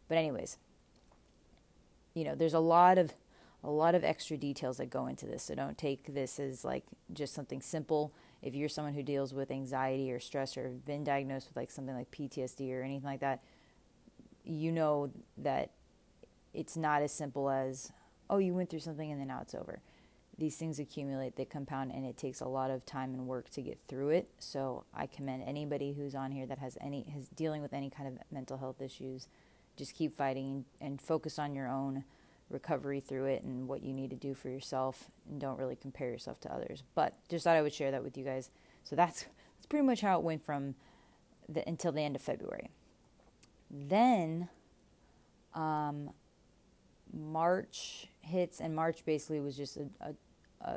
But 0.08 0.20
anyways, 0.20 0.58
you 2.14 2.24
know, 2.24 2.36
there's 2.36 2.54
a 2.54 2.60
lot 2.60 2.98
of 2.98 3.14
a 3.64 3.70
lot 3.70 3.94
of 3.94 4.04
extra 4.04 4.38
details 4.38 4.78
that 4.78 4.90
go 4.90 5.08
into 5.08 5.26
this. 5.26 5.44
So 5.44 5.56
don't 5.56 5.78
take 5.78 6.14
this 6.14 6.40
as 6.40 6.64
like 6.64 6.86
just 7.14 7.34
something 7.34 7.62
simple. 7.62 8.14
If 8.42 8.56
you're 8.56 8.70
someone 8.70 8.94
who 8.94 9.04
deals 9.04 9.34
with 9.34 9.52
anxiety 9.52 10.12
or 10.12 10.20
stress 10.20 10.56
or 10.56 10.70
been 10.70 11.04
diagnosed 11.04 11.50
with 11.50 11.58
like 11.58 11.72
something 11.72 11.94
like 11.94 12.10
PTSD 12.10 12.72
or 12.74 12.82
anything 12.82 13.06
like 13.06 13.20
that, 13.20 13.44
you 14.46 14.72
know 14.72 15.12
that 15.38 15.72
it's 16.54 16.78
not 16.78 17.02
as 17.02 17.12
simple 17.12 17.50
as, 17.50 17.92
oh, 18.30 18.38
you 18.38 18.54
went 18.54 18.70
through 18.70 18.80
something 18.80 19.12
and 19.12 19.20
then 19.20 19.28
now 19.28 19.40
it's 19.42 19.54
over. 19.54 19.82
These 20.38 20.56
things 20.56 20.80
accumulate, 20.80 21.36
they 21.36 21.44
compound, 21.44 21.92
and 21.92 22.06
it 22.06 22.16
takes 22.16 22.40
a 22.40 22.48
lot 22.48 22.72
of 22.72 22.86
time 22.86 23.14
and 23.14 23.28
work 23.28 23.50
to 23.50 23.62
get 23.62 23.78
through 23.90 24.10
it. 24.10 24.30
So 24.40 24.86
I 24.94 25.06
commend 25.06 25.44
anybody 25.46 25.92
who's 25.92 26.16
on 26.16 26.32
here 26.32 26.46
that 26.46 26.60
has 26.60 26.78
any 26.80 27.06
has 27.14 27.28
dealing 27.28 27.62
with 27.62 27.74
any 27.74 27.90
kind 27.90 28.08
of 28.08 28.20
mental 28.32 28.58
health 28.58 28.82
issues 28.82 29.28
just 29.80 29.96
keep 29.96 30.16
fighting 30.16 30.66
and 30.80 31.02
focus 31.02 31.40
on 31.40 31.56
your 31.56 31.68
own 31.68 32.04
recovery 32.52 33.00
through 33.00 33.26
it 33.26 33.44
and 33.44 33.68
what 33.68 33.82
you 33.84 33.94
need 33.94 34.12
to 34.12 34.16
do 34.16 34.36
for 34.36 34.50
yourself 34.50 35.10
and 35.30 35.42
don't 35.42 35.58
really 35.58 35.76
compare 35.76 36.10
yourself 36.10 36.40
to 36.42 36.54
others. 36.54 36.84
But 36.94 37.16
just 37.30 37.46
thought 37.46 37.56
I 37.56 37.64
would 37.64 37.74
share 37.74 37.92
that 37.92 38.04
with 38.04 38.18
you 38.18 38.26
guys. 38.26 38.52
So 38.84 38.96
that's 38.96 39.26
that's 39.58 39.66
pretty 39.68 39.86
much 39.88 40.02
how 40.02 40.20
it 40.20 40.24
went 40.24 40.44
from 40.44 40.76
the 41.48 41.68
until 41.68 41.92
the 41.92 42.02
end 42.02 42.16
of 42.16 42.22
February. 42.22 42.70
Then 43.72 44.50
Um, 45.56 46.12
March 47.12 48.08
hits, 48.22 48.62
and 48.62 48.76
March 48.76 49.04
basically 49.06 49.40
was 49.40 49.58
just 49.58 49.78
a, 49.78 49.88
a, 50.02 50.14
a, 50.62 50.76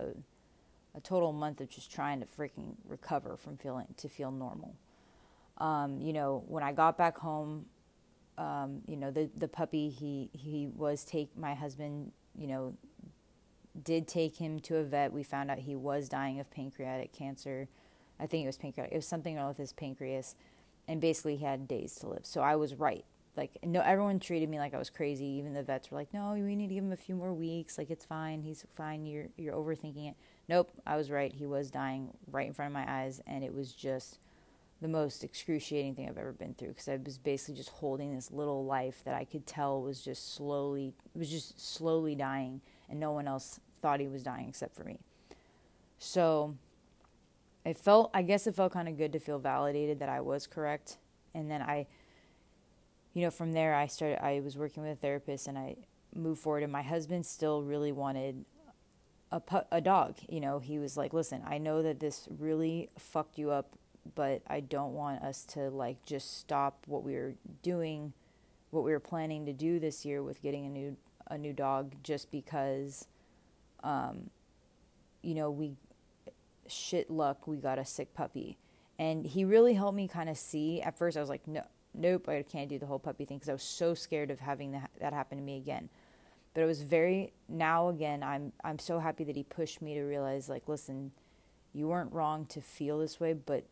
a, 0.95 1.01
total 1.01 1.33
month 1.33 1.61
of 1.61 1.69
just 1.69 1.93
trying 1.93 2.21
to 2.21 2.27
freaking 2.27 2.75
recover 2.89 3.37
from 3.37 3.59
feeling 3.59 3.87
to 3.99 4.09
feel 4.09 4.31
normal. 4.31 4.75
Um, 5.59 6.01
you 6.01 6.13
know, 6.15 6.43
when 6.49 6.63
I 6.63 6.73
got 6.73 6.97
back 6.97 7.19
home, 7.19 7.67
um, 8.39 8.83
you 8.87 8.97
know, 8.97 9.11
the 9.11 9.31
the 9.37 9.49
puppy 9.49 9.89
he 9.89 10.31
he 10.33 10.69
was 10.75 11.05
take 11.05 11.37
my 11.37 11.55
husband, 11.55 12.13
you 12.37 12.47
know, 12.47 12.75
did 13.83 14.09
take 14.09 14.37
him 14.37 14.61
to 14.61 14.77
a 14.77 14.85
vet. 14.85 15.13
We 15.13 15.23
found 15.23 15.51
out 15.51 15.59
he 15.59 15.77
was 15.77 16.09
dying 16.09 16.41
of 16.41 16.51
pancreatic 16.51 17.13
cancer. 17.13 17.69
I 18.19 18.27
think 18.27 18.45
it 18.45 18.47
was 18.47 18.59
pancreatic. 18.59 18.93
It 18.93 18.97
was 18.97 19.07
something 19.07 19.37
wrong 19.37 19.49
with 19.49 19.59
his 19.59 19.73
pancreas, 19.73 20.35
and 20.87 21.01
basically 21.01 21.37
he 21.37 21.45
had 21.45 21.69
days 21.69 21.95
to 21.97 22.09
live. 22.09 22.25
So 22.25 22.41
I 22.41 22.57
was 22.57 22.75
right 22.75 23.05
like 23.37 23.57
no 23.65 23.81
everyone 23.81 24.21
treated 24.21 24.49
me 24.49 24.59
like 24.59 24.75
I 24.75 24.79
was 24.79 24.91
crazy. 24.91 25.25
Even 25.25 25.55
the 25.55 25.63
vets 25.63 25.91
were 25.91 25.97
like, 25.97 26.13
"No, 26.13 26.33
we 26.33 26.55
need 26.55 26.69
to 26.69 26.75
give 26.75 26.85
him 26.85 26.93
a 26.93 26.97
few 26.97 27.15
more 27.15 27.33
weeks. 27.33 27.79
Like 27.79 27.91
it's 27.91 28.05
fine. 28.05 28.43
He's 28.43 28.65
fine. 28.75 29.07
You're 29.07 29.29
you're 29.37 29.55
overthinking 29.55 30.11
it." 30.11 30.17
Nope, 30.49 30.71
I 30.87 30.97
was 30.97 31.11
right. 31.11 31.33
He 31.33 31.47
was 31.47 31.71
dying 31.71 32.11
right 32.31 32.47
in 32.47 32.53
front 32.53 32.71
of 32.71 32.75
my 32.75 32.85
eyes 32.87 33.21
and 33.27 33.43
it 33.43 33.55
was 33.55 33.73
just 33.73 34.19
the 34.83 34.89
most 34.89 35.25
excruciating 35.25 35.95
thing 35.95 36.09
I've 36.09 36.19
ever 36.19 36.33
been 36.33 36.55
through 36.55 36.69
because 36.69 36.89
I 36.89 36.99
was 37.03 37.17
basically 37.17 37.55
just 37.55 37.71
holding 37.71 38.15
this 38.15 38.31
little 38.31 38.65
life 38.65 39.03
that 39.05 39.15
I 39.15 39.25
could 39.25 39.47
tell 39.47 39.81
was 39.81 40.03
just 40.03 40.35
slowly 40.35 40.93
was 41.15 41.31
just 41.31 41.59
slowly 41.75 42.15
dying 42.15 42.61
and 42.91 43.01
no 43.01 43.13
one 43.13 43.27
else 43.27 43.61
thought 43.81 44.01
he 44.01 44.09
was 44.09 44.23
dying 44.23 44.49
except 44.49 44.77
for 44.77 44.85
me. 44.85 44.99
So 45.99 46.57
it 47.65 47.79
felt 47.79 48.11
I 48.13 48.23
guess 48.23 48.47
it 48.47 48.55
felt 48.55 48.73
kind 48.73 48.89
of 48.89 48.99
good 48.99 49.13
to 49.13 49.19
feel 49.19 49.39
validated 49.39 50.01
that 50.01 50.11
I 50.11 50.21
was 50.21 50.47
correct 50.47 50.99
and 51.33 51.51
then 51.51 51.63
I 51.63 51.87
you 53.15 53.23
know, 53.23 53.31
from 53.31 53.53
there, 53.53 53.75
I 53.75 53.87
started, 53.87 54.25
I 54.25 54.41
was 54.41 54.57
working 54.57 54.83
with 54.83 54.93
a 54.93 54.97
therapist 54.97 55.47
and 55.47 55.59
I 55.59 55.77
moved 56.15 56.41
forward. 56.41 56.63
And 56.63 56.73
my 56.73 56.83
husband 56.83 57.27
still 57.27 57.63
really 57.63 57.93
wanted 57.93 58.45
a, 59.31 59.41
pu- 59.41 59.67
a 59.71 59.81
dog. 59.81 60.17
You 60.29 60.41
know, 60.41 60.59
he 60.59 60.79
was 60.79 60.97
like, 60.97 61.13
listen, 61.13 61.43
I 61.47 61.59
know 61.59 61.83
that 61.83 62.01
this 62.01 62.27
really 62.39 62.91
fucked 62.99 63.39
you 63.39 63.51
up, 63.51 63.77
but 64.15 64.43
I 64.47 64.61
don't 64.61 64.93
want 64.93 65.23
us 65.23 65.45
to 65.53 65.71
like 65.71 66.05
just 66.05 66.39
stop 66.39 66.85
what 66.87 67.03
we 67.03 67.15
were 67.15 67.35
doing, 67.63 68.13
what 68.71 68.85
we 68.85 68.93
were 68.93 69.01
planning 69.01 69.47
to 69.47 69.53
do 69.53 69.79
this 69.79 70.05
year 70.05 70.23
with 70.23 70.43
getting 70.43 70.67
a 70.67 70.69
new, 70.69 70.97
a 71.31 71.39
new 71.39 71.53
dog 71.53 71.95
just 72.03 72.31
because, 72.31 73.07
um, 73.83 74.31
you 75.23 75.35
know, 75.35 75.51
we, 75.51 75.73
shit 76.67 77.11
luck, 77.11 77.47
we 77.47 77.57
got 77.57 77.79
a 77.79 77.85
sick 77.85 78.15
puppy. 78.15 78.59
And 78.99 79.25
he 79.25 79.45
really 79.45 79.75
helped 79.75 79.97
me 79.97 80.09
kind 80.09 80.29
of 80.29 80.37
see. 80.37 80.81
At 80.83 80.99
first, 80.99 81.17
I 81.17 81.21
was 81.21 81.29
like, 81.29 81.47
no, 81.49 81.65
nope, 81.95 82.29
I 82.29 82.43
can't 82.43 82.69
do 82.69 82.79
the 82.79 82.87
whole 82.87 82.99
puppy 82.99 83.25
thing 83.25 83.39
because 83.39 83.49
I 83.49 83.53
was 83.53 83.63
so 83.63 83.95
scared 83.95 84.31
of 84.31 84.41
having 84.41 84.73
that, 84.73 84.91
that 85.01 85.13
happen 85.13 85.39
to 85.39 85.45
me 85.45 85.57
again. 85.57 85.89
But 86.55 86.63
it 86.63 86.67
was 86.67 86.83
very 86.83 87.33
now 87.49 87.89
again. 87.89 88.23
I'm 88.23 88.53
I'm 88.63 88.79
so 88.79 88.99
happy 88.99 89.25
that 89.25 89.37
he 89.37 89.43
pushed 89.43 89.81
me 89.81 89.95
to 89.95 90.03
realize 90.03 90.51
like, 90.51 90.69
listen, 90.69 91.13
you 91.73 91.89
weren't 91.89 92.13
wrong 92.13 92.45
to 92.47 92.61
feel 92.61 92.99
this 92.99 93.19
way, 93.19 93.33
but 93.33 93.65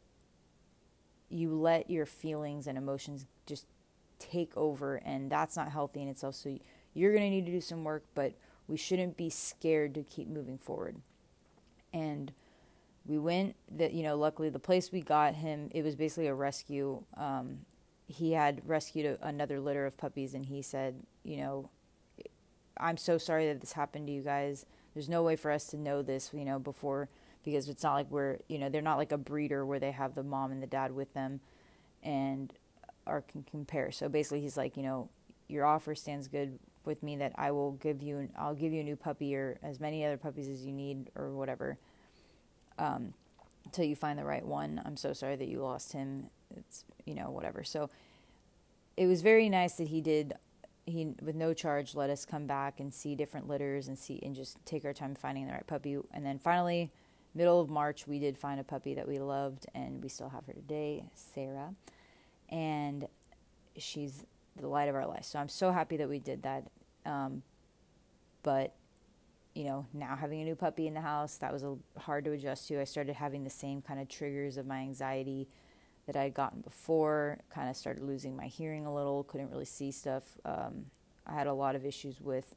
you 1.31 1.55
let 1.55 1.91
your 1.91 2.07
feelings 2.07 2.67
and 2.67 2.77
emotions 2.77 3.27
just 3.47 3.67
take 4.19 4.57
over, 4.57 4.97
and 4.97 5.31
that's 5.31 5.57
not 5.57 5.71
healthy 5.71 6.03
in 6.03 6.09
itself. 6.09 6.35
So 6.35 6.59
you're 6.95 7.15
gonna 7.15 7.31
need 7.31 7.47
to 7.47 7.53
do 7.53 7.61
some 7.61 7.85
work, 7.85 8.05
but 8.15 8.35
we 8.69 8.77
shouldn't 8.77 9.17
be 9.17 9.31
scared 9.31 9.95
to 9.95 10.03
keep 10.03 10.29
moving 10.29 10.59
forward. 10.59 10.97
And 11.93 12.33
we 13.07 13.19
went 13.19 13.57
that 13.71 13.93
you 13.93 14.03
know 14.03 14.17
luckily 14.17 14.51
the 14.51 14.59
place 14.59 14.93
we 14.93 15.01
got 15.01 15.35
him 15.35 15.71
it 15.73 15.83
was 15.83 15.97
basically 15.97 16.27
a 16.27 16.35
rescue 16.35 17.03
um, 17.17 17.61
he 18.11 18.33
had 18.33 18.61
rescued 18.67 19.07
a, 19.07 19.27
another 19.27 19.61
litter 19.61 19.87
of 19.87 19.97
puppies 19.97 20.35
and 20.35 20.47
he 20.47 20.63
said, 20.63 20.97
you 21.23 21.37
know, 21.39 21.71
I'm 22.77 22.97
so 22.97 23.19
sorry 23.19 23.47
that 23.47 23.61
this 23.61 23.73
happened 23.73 24.09
to 24.09 24.13
you 24.13 24.23
guys. 24.23 24.67
There's 24.95 25.09
no 25.09 25.23
way 25.23 25.37
for 25.37 25.51
us 25.51 25.67
to 25.67 25.77
know 25.77 26.03
this, 26.03 26.31
you 26.33 26.45
know, 26.45 26.59
before 26.59 27.09
because 27.45 27.69
it's 27.69 27.83
not 27.83 27.95
like 27.95 28.11
we're, 28.11 28.39
you 28.49 28.59
know, 28.59 28.69
they're 28.69 28.83
not 28.83 28.99
like 28.99 29.13
a 29.13 29.19
breeder 29.19 29.65
where 29.65 29.79
they 29.79 29.91
have 29.91 30.15
the 30.15 30.23
mom 30.23 30.53
and 30.53 30.63
the 30.63 30.67
dad 30.67 30.93
with 30.93 31.13
them 31.15 31.41
and 32.03 32.53
are 33.07 33.23
can 33.23 33.45
compare. 33.51 33.91
So 33.91 34.09
basically 34.09 34.41
he's 34.41 34.57
like, 34.57 34.77
you 34.77 34.83
know, 34.83 35.09
your 35.49 35.65
offer 35.65 35.95
stands 35.95 36.29
good 36.29 36.59
with 36.85 37.03
me 37.03 37.17
that 37.17 37.33
I 37.37 37.51
will 37.51 37.73
give 37.73 38.03
you 38.03 38.29
I'll 38.39 38.55
give 38.55 38.73
you 38.73 38.81
a 38.81 38.85
new 38.85 38.97
puppy 38.97 39.35
or 39.35 39.59
as 39.63 39.81
many 39.81 40.05
other 40.05 40.17
puppies 40.17 40.49
as 40.49 40.65
you 40.65 40.73
need 40.73 41.11
or 41.17 41.31
whatever. 41.31 41.79
Um, 42.79 43.15
until 43.67 43.85
you 43.85 43.95
find 43.95 44.19
the 44.19 44.25
right 44.25 44.45
one. 44.45 44.81
I'm 44.85 44.97
so 44.97 45.13
sorry 45.13 45.37
that 45.37 45.49
you 45.49 45.61
lost 45.61 45.93
him 45.93 46.31
it's 46.57 46.85
you 47.05 47.15
know 47.15 47.31
whatever. 47.31 47.65
So 47.65 47.91
it 48.97 49.07
was 49.07 49.23
very 49.23 49.49
nice 49.49 49.75
that 49.75 49.89
he 49.89 50.01
did 50.01 50.35
he 50.87 51.15
with 51.23 51.37
no 51.37 51.55
charge 51.55 51.95
let 51.95 52.11
us 52.11 52.25
come 52.25 52.47
back 52.47 52.81
and 52.81 52.93
see 52.93 53.15
different 53.15 53.49
litters 53.49 53.89
and 53.89 53.99
see 53.99 54.19
and 54.23 54.35
just 54.35 54.57
take 54.65 54.85
our 54.85 54.93
time 54.93 55.15
finding 55.15 55.47
the 55.47 55.53
right 55.53 55.67
puppy. 55.67 55.99
And 56.13 56.25
then 56.25 56.39
finally, 56.39 56.91
middle 57.35 57.61
of 57.61 57.71
March, 57.71 58.07
we 58.07 58.19
did 58.19 58.37
find 58.37 58.61
a 58.61 58.65
puppy 58.65 58.95
that 58.95 59.07
we 59.07 59.19
loved 59.19 59.67
and 59.75 60.03
we 60.03 60.09
still 60.09 60.29
have 60.29 60.47
her 60.47 60.53
today, 60.53 61.05
Sarah. 61.15 61.75
And 62.49 63.07
she's 63.77 64.25
the 64.61 64.69
light 64.69 64.89
of 64.89 64.95
our 64.95 65.07
life. 65.07 65.25
So 65.25 65.39
I'm 65.39 65.49
so 65.49 65.71
happy 65.73 65.97
that 65.99 66.09
we 66.09 66.19
did 66.19 66.43
that. 66.43 66.65
Um, 67.07 67.43
but 68.43 68.75
you 69.55 69.65
know, 69.65 69.87
now 69.93 70.17
having 70.17 70.41
a 70.41 70.45
new 70.45 70.55
puppy 70.55 70.87
in 70.87 70.95
the 70.95 71.01
house, 71.01 71.37
that 71.39 71.53
was 71.53 71.65
a, 71.65 71.77
hard 71.99 72.25
to 72.25 72.33
adjust 72.33 72.69
to. 72.69 72.81
I 72.81 72.85
started 72.85 73.17
having 73.17 73.45
the 73.45 73.51
same 73.51 73.83
kind 73.83 74.01
of 74.01 74.09
triggers 74.09 74.57
of 74.57 74.67
my 74.67 74.79
anxiety 74.79 75.49
that 76.07 76.17
I 76.17 76.25
had 76.25 76.35
gotten 76.35 76.61
before. 76.61 77.39
Kind 77.53 77.69
of 77.69 77.77
started 77.77 78.05
losing 78.05 78.37
my 78.37 78.47
hearing 78.47 78.87
a 78.87 78.95
little, 78.95 79.25
couldn't 79.25 79.51
really 79.51 79.65
see 79.65 79.91
stuff. 79.91 80.23
Um, 80.45 80.87
I 81.27 81.35
had 81.35 81.47
a 81.47 81.53
lot 81.53 81.75
of 81.75 81.85
issues 81.85 82.21
with 82.21 82.55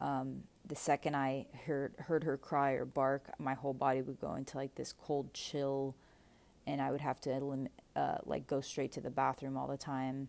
um, 0.00 0.42
the 0.66 0.76
second 0.76 1.16
I 1.16 1.46
heard 1.66 1.94
heard 1.98 2.24
her 2.24 2.36
cry 2.36 2.72
or 2.72 2.84
bark, 2.84 3.30
my 3.38 3.54
whole 3.54 3.72
body 3.72 4.02
would 4.02 4.20
go 4.20 4.34
into 4.34 4.56
like 4.56 4.74
this 4.74 4.92
cold 4.92 5.32
chill, 5.34 5.96
and 6.66 6.80
I 6.80 6.90
would 6.90 7.00
have 7.00 7.20
to 7.22 7.68
uh, 7.96 8.18
like 8.24 8.46
go 8.46 8.60
straight 8.60 8.92
to 8.92 9.00
the 9.00 9.10
bathroom 9.10 9.56
all 9.56 9.66
the 9.66 9.76
time. 9.76 10.28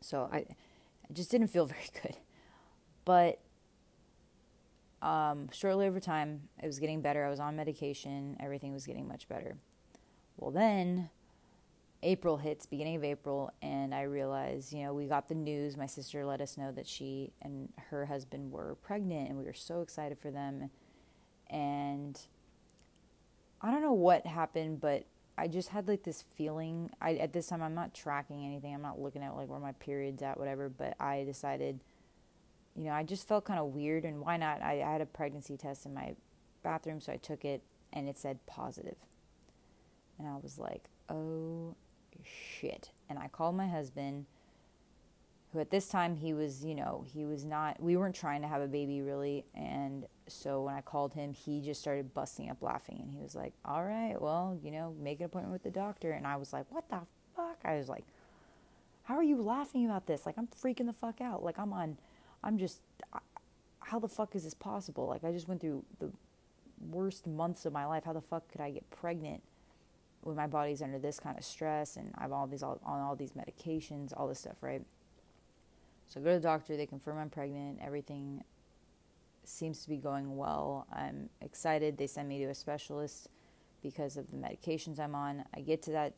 So 0.00 0.28
I, 0.32 0.38
I 0.38 1.12
just 1.12 1.30
didn't 1.30 1.48
feel 1.48 1.66
very 1.66 1.88
good. 2.02 2.16
But 3.04 3.40
um, 5.00 5.48
shortly 5.52 5.86
over 5.86 6.00
time, 6.00 6.48
it 6.62 6.66
was 6.66 6.78
getting 6.78 7.00
better. 7.00 7.24
I 7.24 7.30
was 7.30 7.40
on 7.40 7.56
medication. 7.56 8.36
Everything 8.40 8.72
was 8.72 8.86
getting 8.86 9.08
much 9.08 9.28
better. 9.28 9.56
Well, 10.36 10.50
then 10.50 11.10
April 12.02 12.36
hits, 12.36 12.66
beginning 12.66 12.96
of 12.96 13.04
April, 13.04 13.52
and 13.62 13.94
I 13.94 14.02
realized, 14.02 14.72
you 14.72 14.82
know, 14.82 14.92
we 14.92 15.06
got 15.06 15.28
the 15.28 15.36
news. 15.36 15.76
My 15.76 15.86
sister 15.86 16.24
let 16.24 16.40
us 16.40 16.56
know 16.58 16.72
that 16.72 16.86
she 16.86 17.32
and 17.40 17.68
her 17.90 18.06
husband 18.06 18.50
were 18.50 18.76
pregnant, 18.82 19.28
and 19.28 19.38
we 19.38 19.44
were 19.44 19.52
so 19.52 19.82
excited 19.82 20.18
for 20.18 20.32
them. 20.32 20.70
And 21.48 22.20
I 23.60 23.70
don't 23.70 23.82
know 23.82 23.92
what 23.92 24.26
happened, 24.26 24.80
but 24.80 25.04
I 25.38 25.46
just 25.46 25.68
had 25.68 25.86
like 25.86 26.02
this 26.02 26.22
feeling. 26.22 26.90
I 27.00 27.14
at 27.14 27.32
this 27.32 27.46
time 27.46 27.62
I'm 27.62 27.74
not 27.74 27.94
tracking 27.94 28.44
anything. 28.44 28.74
I'm 28.74 28.82
not 28.82 29.00
looking 29.00 29.22
at 29.22 29.36
like 29.36 29.48
where 29.48 29.60
my 29.60 29.72
period's 29.72 30.22
at, 30.22 30.38
whatever. 30.38 30.68
But 30.68 30.96
I 30.98 31.22
decided, 31.22 31.84
you 32.74 32.84
know, 32.84 32.92
I 32.92 33.04
just 33.04 33.28
felt 33.28 33.44
kind 33.44 33.60
of 33.60 33.66
weird, 33.66 34.04
and 34.04 34.20
why 34.20 34.38
not? 34.38 34.60
I, 34.60 34.82
I 34.82 34.90
had 34.90 35.02
a 35.02 35.06
pregnancy 35.06 35.56
test 35.56 35.86
in 35.86 35.94
my 35.94 36.16
bathroom, 36.64 37.00
so 37.00 37.12
I 37.12 37.16
took 37.16 37.44
it, 37.44 37.62
and 37.92 38.08
it 38.08 38.18
said 38.18 38.44
positive. 38.46 38.96
And 40.18 40.26
I 40.26 40.36
was 40.42 40.58
like, 40.58 40.84
oh 41.08 41.76
shit. 42.24 42.90
And 43.08 43.18
I 43.18 43.28
called 43.28 43.56
my 43.56 43.68
husband, 43.68 44.26
who 45.52 45.60
at 45.60 45.70
this 45.70 45.88
time 45.88 46.16
he 46.16 46.32
was, 46.32 46.64
you 46.64 46.74
know, 46.74 47.04
he 47.12 47.24
was 47.24 47.44
not, 47.44 47.80
we 47.80 47.96
weren't 47.96 48.14
trying 48.14 48.40
to 48.42 48.48
have 48.48 48.62
a 48.62 48.66
baby 48.66 49.02
really. 49.02 49.44
And 49.54 50.06
so 50.26 50.62
when 50.62 50.74
I 50.74 50.80
called 50.80 51.12
him, 51.12 51.34
he 51.34 51.60
just 51.60 51.80
started 51.80 52.14
busting 52.14 52.48
up 52.48 52.62
laughing. 52.62 52.98
And 53.02 53.10
he 53.10 53.18
was 53.18 53.34
like, 53.34 53.52
all 53.64 53.84
right, 53.84 54.16
well, 54.18 54.58
you 54.62 54.70
know, 54.70 54.94
make 55.00 55.20
an 55.20 55.26
appointment 55.26 55.52
with 55.52 55.62
the 55.62 55.70
doctor. 55.70 56.12
And 56.12 56.26
I 56.26 56.36
was 56.36 56.52
like, 56.52 56.64
what 56.70 56.88
the 56.88 57.00
fuck? 57.36 57.58
I 57.64 57.76
was 57.76 57.88
like, 57.88 58.04
how 59.04 59.14
are 59.14 59.22
you 59.22 59.42
laughing 59.42 59.84
about 59.84 60.06
this? 60.06 60.24
Like, 60.24 60.36
I'm 60.38 60.46
freaking 60.46 60.86
the 60.86 60.92
fuck 60.92 61.20
out. 61.20 61.42
Like, 61.42 61.58
I'm 61.58 61.72
on, 61.72 61.98
I'm 62.42 62.56
just, 62.56 62.80
how 63.80 63.98
the 63.98 64.08
fuck 64.08 64.34
is 64.34 64.44
this 64.44 64.54
possible? 64.54 65.06
Like, 65.06 65.24
I 65.24 65.32
just 65.32 65.48
went 65.48 65.60
through 65.60 65.84
the 65.98 66.10
worst 66.90 67.26
months 67.26 67.66
of 67.66 67.72
my 67.72 67.84
life. 67.84 68.04
How 68.04 68.12
the 68.12 68.20
fuck 68.20 68.50
could 68.50 68.60
I 68.60 68.70
get 68.70 68.88
pregnant? 68.90 69.42
When 70.22 70.36
my 70.36 70.46
body's 70.46 70.82
under 70.82 70.98
this 70.98 71.18
kind 71.18 71.36
of 71.36 71.44
stress 71.44 71.96
and 71.96 72.14
I've 72.16 72.32
all 72.32 72.46
these 72.46 72.62
all, 72.62 72.80
on 72.84 73.00
all 73.00 73.16
these 73.16 73.32
medications, 73.32 74.12
all 74.16 74.28
this 74.28 74.38
stuff, 74.40 74.62
right? 74.62 74.82
So 76.08 76.20
I 76.20 76.22
go 76.22 76.30
to 76.30 76.36
the 76.36 76.40
doctor, 76.40 76.76
they 76.76 76.86
confirm 76.86 77.18
I'm 77.18 77.30
pregnant, 77.30 77.80
everything 77.82 78.44
seems 79.44 79.82
to 79.82 79.88
be 79.88 79.96
going 79.96 80.36
well. 80.36 80.86
I'm 80.92 81.28
excited. 81.40 81.98
They 81.98 82.06
send 82.06 82.28
me 82.28 82.38
to 82.38 82.44
a 82.46 82.54
specialist 82.54 83.28
because 83.82 84.16
of 84.16 84.30
the 84.30 84.36
medications 84.36 85.00
I'm 85.00 85.14
on. 85.14 85.44
I 85.54 85.60
get 85.60 85.82
to 85.82 85.90
that 85.92 86.14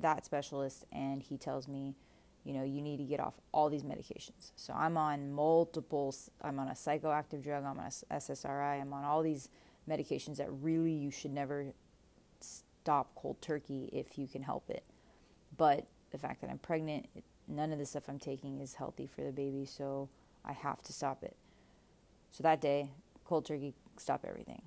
that 0.00 0.24
specialist 0.24 0.84
and 0.92 1.22
he 1.22 1.36
tells 1.36 1.68
me, 1.68 1.94
you 2.42 2.52
know, 2.52 2.64
you 2.64 2.80
need 2.80 2.96
to 2.96 3.04
get 3.04 3.20
off 3.20 3.34
all 3.52 3.68
these 3.68 3.84
medications. 3.84 4.50
So 4.56 4.72
I'm 4.72 4.96
on 4.96 5.32
multiple 5.32 6.14
I'm 6.40 6.58
on 6.58 6.68
a 6.68 6.72
psychoactive 6.72 7.42
drug, 7.42 7.64
I'm 7.64 7.78
on 7.78 7.86
a 7.86 8.14
SSRI, 8.14 8.80
I'm 8.80 8.92
on 8.92 9.04
all 9.04 9.22
these 9.22 9.50
medications 9.88 10.38
that 10.38 10.48
really 10.50 10.92
you 10.92 11.10
should 11.10 11.32
never 11.32 11.74
stop 12.84 13.14
cold 13.14 13.40
turkey 13.40 13.88
if 13.94 14.18
you 14.18 14.26
can 14.26 14.42
help 14.42 14.68
it. 14.68 14.84
But 15.56 15.86
the 16.10 16.18
fact 16.18 16.42
that 16.42 16.50
I'm 16.50 16.58
pregnant, 16.58 17.06
none 17.48 17.72
of 17.72 17.78
the 17.78 17.86
stuff 17.86 18.04
I'm 18.08 18.18
taking 18.18 18.60
is 18.60 18.74
healthy 18.74 19.06
for 19.06 19.22
the 19.22 19.32
baby, 19.32 19.64
so 19.64 20.10
I 20.44 20.52
have 20.52 20.82
to 20.82 20.92
stop 20.92 21.22
it. 21.24 21.34
So 22.30 22.42
that 22.42 22.60
day, 22.60 22.90
cold 23.24 23.46
turkey, 23.46 23.72
stop 23.96 24.26
everything. 24.28 24.60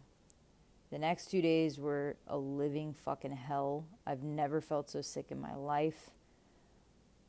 The 0.90 0.98
next 0.98 1.30
two 1.30 1.44
days 1.44 1.78
were 1.78 2.16
a 2.28 2.38
living 2.38 2.96
fucking 2.96 3.34
hell. 3.34 3.86
I've 4.08 4.24
never 4.24 4.62
felt 4.62 4.90
so 4.90 5.02
sick 5.02 5.28
in 5.30 5.40
my 5.40 5.54
life. 5.54 6.10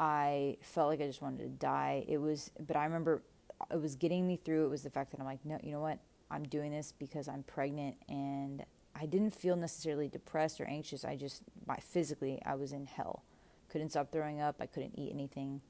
I 0.01 0.57
felt 0.63 0.89
like 0.89 1.03
I 1.03 1.07
just 1.07 1.21
wanted 1.21 1.41
to 1.41 1.49
die. 1.49 2.07
It 2.09 2.17
was, 2.17 2.51
but 2.67 2.77
I 2.77 2.85
remember 2.85 3.23
it 3.71 3.83
was 3.83 3.95
getting 3.95 4.27
me 4.27 4.41
through. 4.43 4.65
It 4.65 4.71
was 4.71 4.85
the 4.85 4.91
fact 4.91 5.11
that 5.11 5.21
I'm 5.21 5.27
like, 5.27 5.45
no, 5.45 5.59
you 5.63 5.73
know 5.73 5.81
what? 5.81 5.99
I'm 6.31 6.45
doing 6.45 6.73
this 6.73 6.95
because 6.99 7.29
I'm 7.29 7.43
pregnant 7.43 7.97
and 8.09 8.65
I 9.01 9.07
didn't 9.07 9.31
feel 9.31 9.57
necessarily 9.57 10.09
depressed 10.09 10.61
or 10.61 10.65
anxious. 10.65 11.05
I 11.05 11.17
just, 11.17 11.43
my, 11.67 11.77
physically, 11.77 12.41
I 12.45 12.55
was 12.55 12.73
in 12.73 12.87
hell. 12.87 13.23
Couldn't 13.69 13.91
stop 13.91 14.11
throwing 14.11 14.41
up. 14.41 14.57
I 14.61 14.67
couldn't 14.67 14.99
eat 14.99 15.13
anything. 15.13 15.61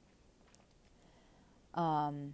Um, 1.75 2.33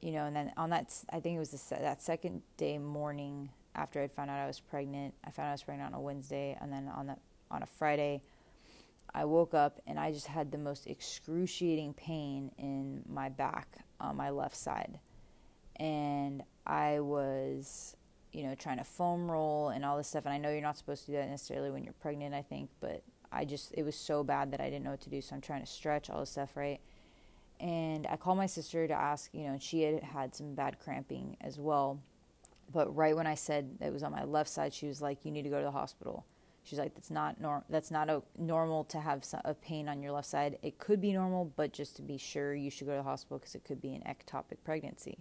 you 0.00 0.12
know, 0.12 0.24
and 0.24 0.34
then 0.34 0.52
on 0.56 0.70
that, 0.70 0.92
I 1.10 1.20
think 1.20 1.36
it 1.36 1.38
was 1.38 1.50
the, 1.50 1.76
that 1.76 2.02
second 2.02 2.42
day 2.56 2.78
morning 2.78 3.50
after 3.74 4.02
I 4.02 4.08
found 4.08 4.30
out 4.30 4.38
I 4.38 4.46
was 4.46 4.60
pregnant. 4.60 5.14
I 5.24 5.30
found 5.30 5.46
out 5.46 5.50
I 5.50 5.54
was 5.54 5.62
pregnant 5.62 5.94
on 5.94 5.98
a 5.98 6.02
Wednesday, 6.02 6.56
and 6.60 6.72
then 6.72 6.88
on 6.94 7.06
that 7.06 7.20
on 7.50 7.62
a 7.62 7.66
Friday, 7.66 8.22
I 9.14 9.24
woke 9.24 9.54
up 9.54 9.80
and 9.86 9.98
I 9.98 10.12
just 10.12 10.26
had 10.26 10.50
the 10.50 10.58
most 10.58 10.86
excruciating 10.86 11.94
pain 11.94 12.50
in 12.58 13.02
my 13.08 13.28
back 13.28 13.78
on 14.00 14.16
my 14.16 14.30
left 14.30 14.56
side, 14.56 14.98
and 15.76 16.42
I 16.66 17.00
was, 17.00 17.96
you 18.34 18.42
know, 18.42 18.54
trying 18.54 18.78
to 18.78 18.84
foam 18.84 19.30
roll 19.30 19.68
and 19.68 19.84
all 19.84 19.96
this 19.96 20.08
stuff. 20.08 20.24
And 20.24 20.34
I 20.34 20.38
know 20.38 20.50
you're 20.50 20.60
not 20.60 20.76
supposed 20.76 21.06
to 21.06 21.12
do 21.12 21.16
that 21.16 21.28
necessarily 21.28 21.70
when 21.70 21.84
you're 21.84 21.94
pregnant, 21.94 22.34
I 22.34 22.42
think, 22.42 22.68
but 22.80 23.02
I 23.30 23.44
just 23.44 23.72
it 23.74 23.84
was 23.84 23.96
so 23.96 24.24
bad 24.24 24.52
that 24.52 24.60
I 24.60 24.64
didn't 24.64 24.84
know 24.84 24.90
what 24.90 25.00
to 25.02 25.10
do. 25.10 25.20
So 25.20 25.34
I'm 25.34 25.40
trying 25.40 25.60
to 25.60 25.70
stretch 25.70 26.10
all 26.10 26.20
this 26.20 26.30
stuff, 26.30 26.56
right? 26.56 26.80
And 27.60 28.06
I 28.08 28.16
called 28.16 28.38
my 28.38 28.46
sister 28.46 28.86
to 28.88 28.94
ask, 28.94 29.30
you 29.32 29.44
know, 29.44 29.56
she 29.60 29.82
had 29.82 30.02
had 30.02 30.34
some 30.34 30.54
bad 30.54 30.78
cramping 30.80 31.36
as 31.40 31.58
well. 31.58 32.00
But 32.72 32.94
right 32.94 33.14
when 33.14 33.26
I 33.26 33.34
said 33.34 33.78
it 33.80 33.92
was 33.92 34.02
on 34.02 34.12
my 34.12 34.24
left 34.24 34.50
side, 34.50 34.72
she 34.72 34.86
was 34.86 35.00
like, 35.00 35.24
"You 35.24 35.30
need 35.30 35.42
to 35.42 35.50
go 35.50 35.58
to 35.58 35.64
the 35.64 35.70
hospital." 35.70 36.24
She's 36.64 36.78
like, 36.78 36.94
"That's 36.94 37.10
not 37.10 37.40
normal. 37.40 37.64
That's 37.68 37.90
not 37.90 38.08
a 38.08 38.22
normal 38.38 38.84
to 38.84 38.98
have 38.98 39.24
a 39.44 39.54
pain 39.54 39.88
on 39.88 40.02
your 40.02 40.12
left 40.12 40.28
side. 40.28 40.58
It 40.62 40.78
could 40.78 41.00
be 41.00 41.12
normal, 41.12 41.52
but 41.56 41.72
just 41.72 41.94
to 41.96 42.02
be 42.02 42.16
sure, 42.16 42.54
you 42.54 42.70
should 42.70 42.86
go 42.86 42.94
to 42.94 42.98
the 42.98 43.02
hospital 43.02 43.38
because 43.38 43.54
it 43.54 43.64
could 43.64 43.80
be 43.80 43.94
an 43.94 44.02
ectopic 44.02 44.64
pregnancy." 44.64 45.18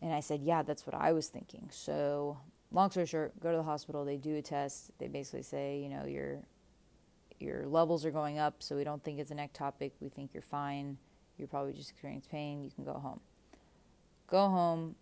And 0.00 0.12
I 0.12 0.20
said, 0.20 0.42
"Yeah, 0.42 0.62
that's 0.62 0.86
what 0.86 0.94
I 0.94 1.12
was 1.12 1.28
thinking." 1.28 1.68
So, 1.72 2.38
long 2.70 2.90
story 2.90 3.06
short, 3.06 3.38
go 3.40 3.50
to 3.50 3.56
the 3.56 3.62
hospital. 3.62 4.04
They 4.04 4.16
do 4.16 4.36
a 4.36 4.42
test. 4.42 4.90
They 4.98 5.08
basically 5.08 5.42
say, 5.42 5.80
you 5.80 5.88
know, 5.88 6.04
your 6.04 6.40
your 7.40 7.66
levels 7.66 8.04
are 8.04 8.10
going 8.10 8.38
up, 8.38 8.62
so 8.62 8.76
we 8.76 8.84
don't 8.84 9.02
think 9.02 9.18
it's 9.18 9.30
an 9.30 9.38
ectopic. 9.38 9.92
We 10.00 10.08
think 10.08 10.30
you're 10.34 10.42
fine. 10.42 10.98
You're 11.36 11.48
probably 11.48 11.72
just 11.72 11.90
experiencing 11.90 12.30
pain. 12.30 12.64
You 12.64 12.70
can 12.70 12.84
go 12.84 12.94
home. 12.94 13.20
Go 14.26 14.48
home. 14.48 14.96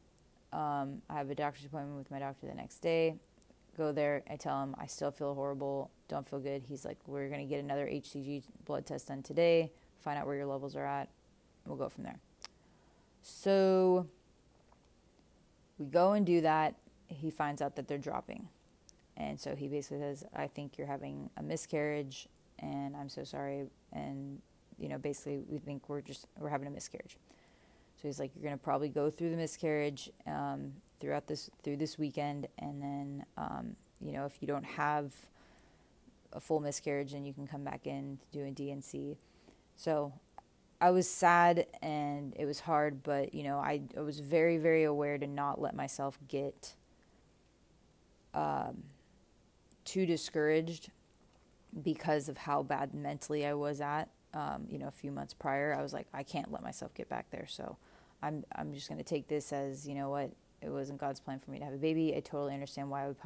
Um, 0.52 1.02
I 1.08 1.14
have 1.14 1.30
a 1.30 1.34
doctor's 1.34 1.64
appointment 1.64 1.98
with 1.98 2.10
my 2.10 2.18
doctor 2.18 2.46
the 2.46 2.54
next 2.54 2.78
day. 2.78 3.16
Go 3.76 3.92
there. 3.92 4.22
I 4.30 4.36
tell 4.36 4.62
him 4.62 4.74
I 4.78 4.86
still 4.86 5.10
feel 5.10 5.34
horrible. 5.34 5.90
Don't 6.08 6.28
feel 6.28 6.38
good. 6.38 6.62
He's 6.68 6.84
like, 6.84 6.98
we're 7.06 7.28
going 7.28 7.40
to 7.40 7.46
get 7.46 7.62
another 7.62 7.86
HCG 7.86 8.42
blood 8.64 8.86
test 8.86 9.08
done 9.08 9.22
today. 9.22 9.72
Find 10.00 10.18
out 10.18 10.26
where 10.26 10.36
your 10.36 10.46
levels 10.46 10.76
are 10.76 10.86
at. 10.86 11.08
We'll 11.66 11.76
go 11.76 11.88
from 11.88 12.04
there. 12.04 12.20
So 13.22 14.06
we 15.78 15.86
go 15.86 16.12
and 16.12 16.24
do 16.24 16.40
that. 16.42 16.74
He 17.08 17.30
finds 17.30 17.62
out 17.62 17.76
that 17.76 17.88
they're 17.88 17.98
dropping. 17.98 18.48
And 19.16 19.40
so 19.40 19.54
he 19.54 19.68
basically 19.68 19.98
says, 19.98 20.24
I 20.34 20.46
think 20.46 20.76
you're 20.76 20.86
having 20.86 21.30
a 21.36 21.42
miscarriage 21.42 22.28
and 22.58 22.96
I'm 22.96 23.08
so 23.08 23.24
sorry. 23.24 23.66
And, 23.92 24.40
you 24.78 24.88
know, 24.88 24.98
basically 24.98 25.44
we 25.48 25.58
think 25.58 25.88
we're 25.88 26.00
just, 26.00 26.26
we're 26.38 26.50
having 26.50 26.66
a 26.68 26.70
miscarriage. 26.70 27.16
So 27.96 28.08
he's 28.08 28.18
like, 28.18 28.30
you're 28.34 28.44
going 28.44 28.58
to 28.58 28.62
probably 28.62 28.90
go 28.90 29.10
through 29.10 29.30
the 29.30 29.36
miscarriage 29.36 30.10
um, 30.26 30.72
throughout 31.00 31.26
this, 31.26 31.50
through 31.62 31.78
this 31.78 31.98
weekend. 31.98 32.46
And 32.58 32.82
then, 32.82 33.24
um, 33.38 33.76
you 34.00 34.12
know, 34.12 34.26
if 34.26 34.36
you 34.40 34.46
don't 34.46 34.64
have 34.64 35.14
a 36.32 36.40
full 36.40 36.60
miscarriage, 36.60 37.12
then 37.12 37.24
you 37.24 37.32
can 37.32 37.46
come 37.46 37.64
back 37.64 37.86
in 37.86 38.18
to 38.18 38.38
do 38.38 38.44
a 38.44 38.50
D&C. 38.50 39.16
So 39.76 40.12
I 40.80 40.90
was 40.90 41.08
sad 41.08 41.66
and 41.82 42.34
it 42.36 42.44
was 42.44 42.60
hard, 42.60 43.02
but, 43.02 43.34
you 43.34 43.42
know, 43.42 43.58
I, 43.58 43.80
I 43.96 44.00
was 44.00 44.20
very, 44.20 44.58
very 44.58 44.84
aware 44.84 45.16
to 45.18 45.26
not 45.26 45.60
let 45.60 45.74
myself 45.74 46.18
get, 46.28 46.74
um, 48.34 48.82
too 49.84 50.04
discouraged 50.04 50.90
because 51.82 52.28
of 52.28 52.36
how 52.36 52.62
bad 52.62 52.92
mentally 52.94 53.46
I 53.46 53.54
was 53.54 53.80
at. 53.80 54.08
Um, 54.34 54.66
you 54.68 54.78
know, 54.78 54.88
a 54.88 54.92
few 54.92 55.10
months 55.10 55.32
prior, 55.32 55.74
I 55.74 55.82
was 55.82 55.94
like, 55.94 56.06
I 56.12 56.22
can't 56.22 56.52
let 56.52 56.62
myself 56.62 56.92
get 56.92 57.08
back 57.08 57.30
there. 57.30 57.46
So 57.48 57.78
I'm 58.22 58.44
I'm 58.54 58.74
just 58.74 58.88
going 58.88 58.98
to 58.98 59.04
take 59.04 59.28
this 59.28 59.52
as 59.52 59.86
you 59.86 59.94
know 59.94 60.10
what 60.10 60.30
it 60.62 60.70
wasn't 60.70 60.98
God's 60.98 61.20
plan 61.20 61.38
for 61.38 61.50
me 61.50 61.58
to 61.58 61.64
have 61.64 61.74
a 61.74 61.78
baby. 61.78 62.14
I 62.16 62.20
totally 62.20 62.54
understand 62.54 62.90
why 62.90 63.04
I 63.04 63.08
would 63.08 63.16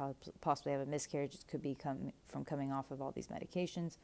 possibly 0.41 0.73
have 0.73 0.81
a 0.81 0.85
miscarriage. 0.85 1.33
It 1.33 1.45
could 1.49 1.61
be 1.61 1.75
come 1.75 2.11
from 2.25 2.45
coming 2.45 2.71
off 2.71 2.91
of 2.91 3.01
all 3.01 3.11
these 3.11 3.27
medications. 3.27 3.97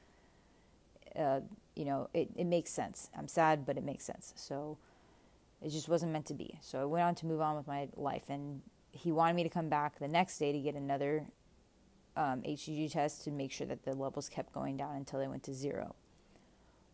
Uh, 1.16 1.42
you 1.78 1.86
know, 1.86 2.10
it, 2.14 2.30
it 2.36 2.46
makes 2.46 2.72
sense. 2.72 3.10
I'm 3.16 3.28
sad, 3.28 3.66
but 3.66 3.78
it 3.78 3.84
makes 3.84 4.04
sense. 4.04 4.34
So 4.36 4.78
it 5.62 5.70
just 5.70 5.88
wasn't 5.88 6.12
meant 6.12 6.26
to 6.28 6.34
be. 6.34 6.58
So 6.62 6.82
I 6.82 6.86
went 6.86 7.04
on 7.04 7.16
to 7.16 7.26
move 7.26 7.40
on 7.40 7.56
with 7.56 7.68
my 7.68 7.88
life, 7.96 8.24
and 8.30 8.62
he 8.92 9.12
wanted 9.12 9.36
me 9.36 9.44
to 9.44 9.50
come 9.50 9.70
back 9.70 10.00
the 10.00 10.08
next 10.08 10.40
day 10.40 10.52
to 10.52 10.60
get 10.60 10.76
another 10.76 11.26
um, 12.16 12.42
HCG 12.42 12.92
test 12.92 13.24
to 13.26 13.32
make 13.32 13.52
sure 13.52 13.68
that 13.68 13.84
the 13.84 13.94
levels 13.94 14.28
kept 14.28 14.52
going 14.54 14.76
down 14.76 14.96
until 14.96 15.20
they 15.20 15.28
went 15.28 15.44
to 15.44 15.54
zero. 15.54 15.96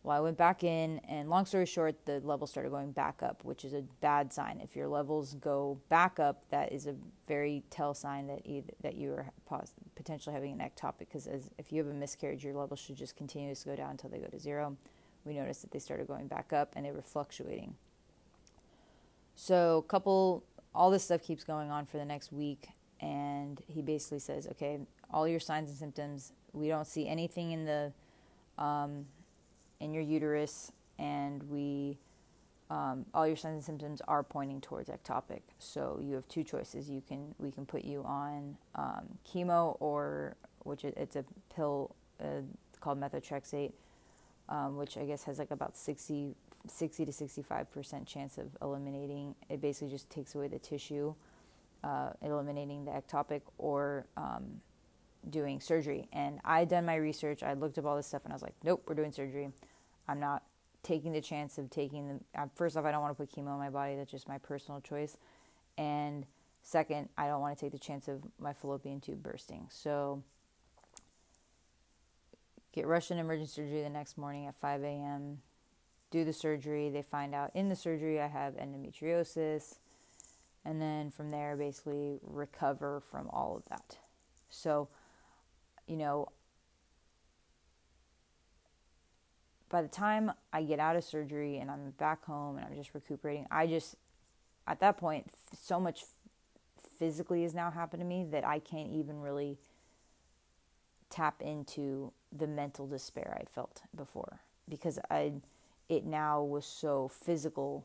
Well, 0.04 0.14
I 0.14 0.20
went 0.20 0.36
back 0.36 0.62
in, 0.62 0.98
and 1.08 1.30
long 1.30 1.46
story 1.46 1.64
short, 1.64 2.04
the 2.04 2.20
levels 2.20 2.50
started 2.50 2.68
going 2.68 2.92
back 2.92 3.22
up, 3.22 3.42
which 3.42 3.64
is 3.64 3.72
a 3.72 3.80
bad 4.02 4.34
sign. 4.34 4.60
If 4.62 4.76
your 4.76 4.86
levels 4.86 5.34
go 5.36 5.80
back 5.88 6.20
up, 6.20 6.44
that 6.50 6.72
is 6.72 6.86
a 6.86 6.94
very 7.26 7.62
tell 7.70 7.94
sign 7.94 8.26
that 8.26 8.44
you, 8.44 8.64
that 8.82 8.96
you 8.96 9.12
are 9.12 9.32
potentially 9.96 10.34
having 10.34 10.52
an 10.52 10.58
ectopic. 10.58 10.98
Because 10.98 11.26
if 11.56 11.72
you 11.72 11.82
have 11.82 11.90
a 11.90 11.96
miscarriage, 11.96 12.44
your 12.44 12.52
levels 12.52 12.80
should 12.80 12.96
just 12.96 13.16
continue 13.16 13.54
to 13.54 13.64
go 13.64 13.74
down 13.74 13.92
until 13.92 14.10
they 14.10 14.18
go 14.18 14.26
to 14.26 14.38
zero. 14.38 14.76
We 15.24 15.38
noticed 15.38 15.62
that 15.62 15.70
they 15.70 15.78
started 15.78 16.06
going 16.06 16.28
back 16.28 16.52
up, 16.52 16.74
and 16.76 16.84
they 16.84 16.92
were 16.92 17.00
fluctuating. 17.00 17.74
So, 19.36 19.86
couple, 19.88 20.44
all 20.74 20.90
this 20.90 21.04
stuff 21.04 21.22
keeps 21.22 21.44
going 21.44 21.70
on 21.70 21.86
for 21.86 21.96
the 21.96 22.04
next 22.04 22.30
week, 22.30 22.68
and 23.00 23.58
he 23.66 23.80
basically 23.80 24.18
says, 24.18 24.46
"Okay, 24.48 24.80
all 25.10 25.26
your 25.26 25.40
signs 25.40 25.70
and 25.70 25.78
symptoms. 25.78 26.34
We 26.52 26.68
don't 26.68 26.86
see 26.86 27.08
anything 27.08 27.52
in 27.52 27.64
the 27.64 27.92
um, 28.58 29.06
in 29.84 29.92
your 29.92 30.02
uterus, 30.02 30.72
and 30.98 31.42
we 31.44 31.98
um, 32.70 33.04
all 33.12 33.26
your 33.26 33.36
signs 33.36 33.54
and 33.54 33.64
symptoms 33.64 34.00
are 34.08 34.22
pointing 34.22 34.60
towards 34.60 34.88
ectopic. 34.88 35.42
So 35.58 36.00
you 36.02 36.14
have 36.14 36.26
two 36.28 36.42
choices. 36.42 36.88
You 36.88 37.02
can 37.06 37.34
we 37.38 37.50
can 37.50 37.66
put 37.66 37.84
you 37.84 38.02
on 38.04 38.56
um, 38.74 39.06
chemo 39.30 39.76
or 39.80 40.36
which 40.60 40.84
it's 40.84 41.16
a 41.16 41.24
pill 41.54 41.94
uh, 42.20 42.40
called 42.80 42.98
methotrexate, 42.98 43.72
um, 44.48 44.76
which 44.78 44.96
I 44.96 45.04
guess 45.04 45.22
has 45.24 45.38
like 45.38 45.50
about 45.50 45.76
60, 45.76 46.34
60 46.66 47.04
to 47.04 47.12
65 47.12 47.70
percent 47.70 48.06
chance 48.06 48.38
of 48.38 48.46
eliminating. 48.62 49.34
It 49.50 49.60
basically 49.60 49.90
just 49.90 50.08
takes 50.08 50.34
away 50.34 50.48
the 50.48 50.58
tissue, 50.58 51.14
uh, 51.84 52.10
eliminating 52.22 52.86
the 52.86 52.92
ectopic, 52.92 53.42
or 53.58 54.06
um, 54.16 54.62
doing 55.28 55.60
surgery. 55.60 56.08
And 56.14 56.40
I 56.44 56.64
done 56.64 56.86
my 56.86 56.96
research. 56.96 57.42
I 57.42 57.52
looked 57.52 57.76
up 57.76 57.84
all 57.84 57.96
this 57.96 58.06
stuff 58.06 58.22
and 58.24 58.32
I 58.32 58.36
was 58.36 58.42
like, 58.42 58.54
nope, 58.62 58.82
we're 58.86 58.94
doing 58.94 59.12
surgery. 59.12 59.50
I'm 60.08 60.20
not 60.20 60.42
taking 60.82 61.12
the 61.12 61.20
chance 61.20 61.58
of 61.58 61.70
taking 61.70 62.08
the. 62.08 62.40
Uh, 62.40 62.46
first 62.54 62.76
off, 62.76 62.84
I 62.84 62.92
don't 62.92 63.00
want 63.00 63.16
to 63.16 63.20
put 63.24 63.34
chemo 63.34 63.52
in 63.54 63.58
my 63.58 63.70
body. 63.70 63.96
That's 63.96 64.10
just 64.10 64.28
my 64.28 64.38
personal 64.38 64.80
choice. 64.80 65.16
And 65.76 66.26
second, 66.62 67.08
I 67.16 67.26
don't 67.26 67.40
want 67.40 67.56
to 67.56 67.64
take 67.64 67.72
the 67.72 67.78
chance 67.78 68.08
of 68.08 68.22
my 68.38 68.52
fallopian 68.52 69.00
tube 69.00 69.22
bursting. 69.22 69.66
So 69.70 70.22
get 72.72 72.86
rushed 72.86 73.10
in 73.10 73.18
emergency 73.18 73.52
surgery 73.52 73.82
the 73.82 73.90
next 73.90 74.18
morning 74.18 74.46
at 74.46 74.54
5 74.54 74.82
a.m. 74.82 75.38
Do 76.10 76.24
the 76.24 76.32
surgery. 76.32 76.90
They 76.90 77.02
find 77.02 77.34
out 77.34 77.50
in 77.54 77.68
the 77.68 77.76
surgery 77.76 78.20
I 78.20 78.28
have 78.28 78.54
endometriosis. 78.54 79.78
And 80.64 80.80
then 80.80 81.10
from 81.10 81.30
there, 81.30 81.56
basically 81.56 82.20
recover 82.22 83.02
from 83.10 83.28
all 83.30 83.56
of 83.56 83.64
that. 83.68 83.98
So 84.48 84.88
you 85.86 85.96
know, 85.96 86.28
by 89.74 89.82
the 89.82 89.88
time 89.88 90.30
I 90.52 90.62
get 90.62 90.78
out 90.78 90.94
of 90.94 91.02
surgery 91.02 91.58
and 91.58 91.68
I'm 91.68 91.90
back 91.98 92.24
home 92.24 92.58
and 92.58 92.64
I'm 92.64 92.76
just 92.76 92.94
recuperating, 92.94 93.44
I 93.50 93.66
just, 93.66 93.96
at 94.68 94.78
that 94.78 94.98
point, 94.98 95.26
so 95.52 95.80
much 95.80 96.04
physically 96.96 97.42
has 97.42 97.54
now 97.54 97.72
happened 97.72 98.00
to 98.00 98.06
me 98.06 98.24
that 98.30 98.46
I 98.46 98.60
can't 98.60 98.92
even 98.92 99.20
really 99.20 99.58
tap 101.10 101.42
into 101.42 102.12
the 102.30 102.46
mental 102.46 102.86
despair 102.86 103.36
I 103.36 103.46
felt 103.52 103.82
before 103.96 104.38
because 104.68 105.00
I, 105.10 105.32
it 105.88 106.04
now 106.06 106.40
was 106.40 106.66
so 106.66 107.08
physical 107.08 107.84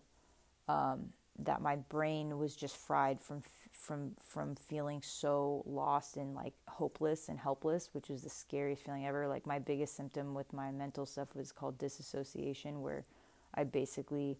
um, 0.68 1.10
that 1.44 1.62
my 1.62 1.76
brain 1.76 2.38
was 2.38 2.56
just 2.56 2.76
fried 2.78 3.20
from 3.22 3.42
from 3.72 4.12
from 4.20 4.56
feeling 4.56 5.02
so 5.02 5.64
lost 5.66 6.18
and 6.18 6.36
like 6.36 6.54
hopeless 6.68 7.30
and 7.30 7.40
helpless, 7.40 7.90
which 7.94 8.10
was 8.10 8.24
the 8.24 8.30
scariest 8.30 8.84
feeling 8.84 9.06
ever. 9.06 9.28
Like 9.28 9.46
my 9.46 9.60
biggest 9.60 9.96
symptom 9.96 10.34
with 10.34 10.52
my 10.54 10.72
mental 10.72 11.06
stuff 11.06 11.36
was 11.36 11.52
called 11.52 11.78
disassociation, 11.78 12.82
where 12.82 13.06
I 13.54 13.64
basically 13.64 14.38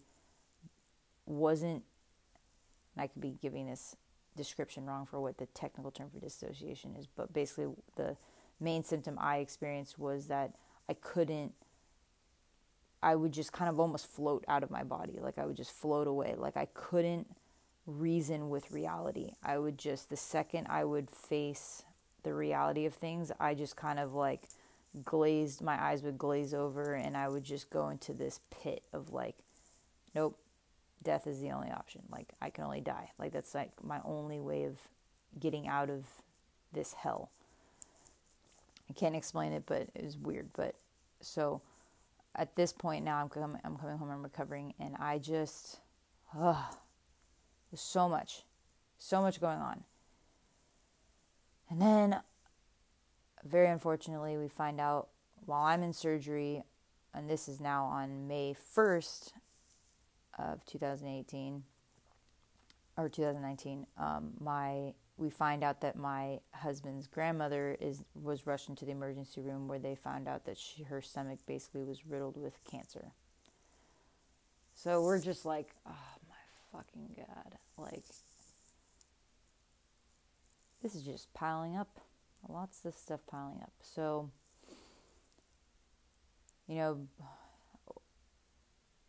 wasn't. 1.26 1.84
I 2.96 3.06
could 3.06 3.22
be 3.22 3.36
giving 3.40 3.66
this 3.66 3.96
description 4.36 4.84
wrong 4.84 5.06
for 5.06 5.20
what 5.20 5.38
the 5.38 5.46
technical 5.46 5.90
term 5.90 6.10
for 6.10 6.18
dissociation 6.18 6.94
is, 6.96 7.06
but 7.06 7.32
basically 7.32 7.68
the 7.96 8.16
main 8.58 8.84
symptom 8.84 9.16
I 9.18 9.38
experienced 9.38 9.98
was 9.98 10.26
that 10.26 10.54
I 10.88 10.94
couldn't 10.94 11.52
I 13.02 13.14
would 13.14 13.32
just 13.32 13.52
kind 13.52 13.68
of 13.68 13.80
almost 13.80 14.06
float 14.06 14.44
out 14.48 14.62
of 14.62 14.70
my 14.70 14.82
body. 14.82 15.18
Like 15.20 15.38
I 15.38 15.46
would 15.46 15.56
just 15.56 15.72
float 15.72 16.06
away. 16.06 16.34
Like 16.36 16.56
I 16.56 16.66
couldn't 16.74 17.26
reason 17.86 18.50
with 18.50 18.70
reality. 18.70 19.32
I 19.42 19.58
would 19.58 19.78
just, 19.78 20.10
the 20.10 20.16
second 20.16 20.66
I 20.68 20.84
would 20.84 21.10
face 21.10 21.84
the 22.22 22.34
reality 22.34 22.84
of 22.84 22.94
things, 22.94 23.32
I 23.40 23.54
just 23.54 23.76
kind 23.76 23.98
of 23.98 24.14
like 24.14 24.48
glazed, 25.04 25.62
my 25.62 25.82
eyes 25.82 26.02
would 26.02 26.18
glaze 26.18 26.52
over 26.52 26.94
and 26.94 27.16
I 27.16 27.28
would 27.28 27.44
just 27.44 27.70
go 27.70 27.88
into 27.88 28.12
this 28.12 28.40
pit 28.50 28.82
of 28.92 29.12
like, 29.12 29.36
nope, 30.14 30.38
death 31.02 31.26
is 31.26 31.40
the 31.40 31.50
only 31.50 31.70
option. 31.70 32.02
Like 32.10 32.34
I 32.40 32.50
can 32.50 32.64
only 32.64 32.80
die. 32.80 33.10
Like 33.18 33.32
that's 33.32 33.54
like 33.54 33.72
my 33.82 34.00
only 34.04 34.40
way 34.40 34.64
of 34.64 34.78
getting 35.38 35.66
out 35.66 35.88
of 35.88 36.04
this 36.72 36.92
hell. 36.92 37.30
I 38.88 38.92
can't 38.92 39.14
explain 39.14 39.52
it, 39.52 39.64
but 39.66 39.88
it 39.94 40.04
was 40.04 40.18
weird. 40.18 40.48
But 40.52 40.74
so, 41.20 41.62
at 42.34 42.54
this 42.56 42.72
point 42.72 43.04
now 43.04 43.18
I'm 43.18 43.28
coming, 43.28 43.60
I'm 43.64 43.76
coming 43.76 43.98
home, 43.98 44.10
I'm 44.10 44.22
recovering, 44.22 44.74
and 44.78 44.94
I 44.98 45.18
just, 45.18 45.80
ugh, 46.38 46.74
there's 47.70 47.80
so 47.80 48.08
much, 48.08 48.44
so 48.98 49.20
much 49.20 49.40
going 49.40 49.58
on. 49.58 49.84
And 51.68 51.80
then, 51.80 52.20
very 53.44 53.68
unfortunately, 53.68 54.36
we 54.36 54.48
find 54.48 54.80
out 54.80 55.08
while 55.46 55.62
I'm 55.62 55.82
in 55.82 55.92
surgery, 55.92 56.62
and 57.14 57.28
this 57.28 57.48
is 57.48 57.60
now 57.60 57.84
on 57.84 58.26
May 58.26 58.54
1st 58.76 59.32
of 60.38 60.64
2018 60.66 61.62
or 62.96 63.08
2019, 63.08 63.86
um, 63.98 64.32
my 64.40 64.94
we 65.20 65.28
find 65.28 65.62
out 65.62 65.82
that 65.82 65.96
my 65.96 66.40
husband's 66.52 67.06
grandmother 67.06 67.76
is 67.78 68.02
was 68.14 68.46
rushed 68.46 68.70
into 68.70 68.86
the 68.86 68.90
emergency 68.90 69.42
room 69.42 69.68
where 69.68 69.78
they 69.78 69.94
found 69.94 70.26
out 70.26 70.46
that 70.46 70.56
she, 70.56 70.82
her 70.84 71.02
stomach 71.02 71.38
basically 71.46 71.84
was 71.84 72.06
riddled 72.06 72.38
with 72.38 72.54
cancer. 72.64 73.12
So 74.74 75.02
we're 75.02 75.20
just 75.20 75.44
like, 75.44 75.74
oh 75.86 76.16
my 76.28 76.78
fucking 76.78 77.16
god, 77.16 77.58
like 77.76 78.02
this 80.82 80.94
is 80.94 81.02
just 81.02 81.32
piling 81.34 81.76
up. 81.76 82.00
Lots 82.48 82.86
of 82.86 82.94
stuff 82.94 83.20
piling 83.30 83.58
up. 83.60 83.72
So 83.82 84.30
you 86.66 86.76
know 86.76 87.06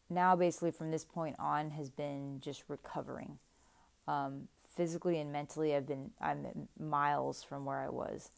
now 0.09 0.35
basically 0.35 0.71
from 0.71 0.91
this 0.91 1.05
point 1.05 1.37
on 1.39 1.69
has 1.69 1.89
been 1.89 2.41
just 2.41 2.65
recovering. 2.67 3.39
Um, 4.09 4.49
physically 4.81 5.19
and 5.19 5.31
mentally 5.31 5.75
I've 5.75 5.85
been 5.85 6.09
I'm 6.19 6.67
miles 6.79 7.43
from 7.43 7.65
where 7.65 7.77
I 7.77 7.89
was. 7.89 8.31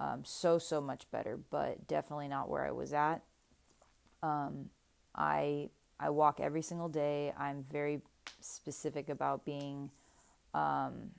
Um, 0.00 0.22
so 0.24 0.58
so 0.58 0.80
much 0.80 1.08
better, 1.12 1.38
but 1.50 1.86
definitely 1.86 2.26
not 2.26 2.50
where 2.50 2.66
I 2.66 2.72
was 2.72 2.92
at. 2.92 3.22
Um, 4.20 4.70
I 5.14 5.70
I 6.00 6.10
walk 6.10 6.40
every 6.40 6.62
single 6.62 6.88
day. 6.88 7.32
I'm 7.38 7.64
very 7.70 8.00
specific 8.40 9.08
about 9.08 9.44
being 9.44 9.90
um, 10.52 11.10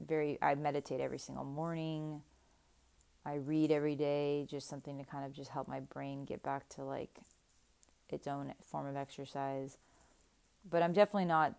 very. 0.00 0.38
I 0.40 0.54
meditate 0.54 1.00
every 1.02 1.18
single 1.18 1.44
morning. 1.44 2.22
I 3.26 3.34
read 3.34 3.70
every 3.70 3.94
day, 3.94 4.46
just 4.48 4.70
something 4.70 4.96
to 4.96 5.04
kind 5.04 5.26
of 5.26 5.34
just 5.34 5.50
help 5.50 5.68
my 5.68 5.80
brain 5.80 6.24
get 6.24 6.42
back 6.42 6.66
to 6.70 6.84
like 6.84 7.18
its 8.08 8.26
own 8.26 8.54
form 8.62 8.86
of 8.86 8.96
exercise. 8.96 9.76
But 10.70 10.82
I'm 10.82 10.94
definitely 10.94 11.26
not 11.26 11.56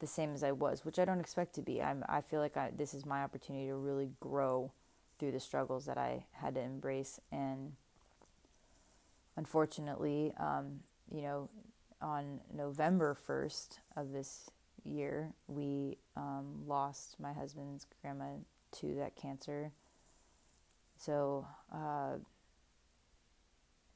the 0.00 0.06
same 0.06 0.34
as 0.34 0.42
I 0.42 0.52
was, 0.52 0.84
which 0.84 0.98
I 0.98 1.04
don't 1.04 1.20
expect 1.20 1.54
to 1.54 1.62
be. 1.62 1.82
I'm, 1.82 2.04
I 2.08 2.20
feel 2.20 2.40
like 2.40 2.56
I, 2.56 2.70
this 2.76 2.94
is 2.94 3.04
my 3.04 3.22
opportunity 3.22 3.66
to 3.66 3.74
really 3.74 4.10
grow 4.20 4.72
through 5.18 5.32
the 5.32 5.40
struggles 5.40 5.86
that 5.86 5.98
I 5.98 6.24
had 6.32 6.54
to 6.54 6.60
embrace. 6.60 7.20
And 7.32 7.72
unfortunately, 9.36 10.32
um, 10.38 10.80
you 11.10 11.22
know, 11.22 11.48
on 12.00 12.40
November 12.54 13.16
1st 13.28 13.78
of 13.96 14.12
this 14.12 14.50
year, 14.84 15.32
we 15.48 15.98
um, 16.16 16.62
lost 16.66 17.16
my 17.18 17.32
husband's 17.32 17.86
grandma 18.00 18.36
to 18.80 18.94
that 18.96 19.16
cancer. 19.16 19.72
So 20.96 21.46
uh, 21.72 22.18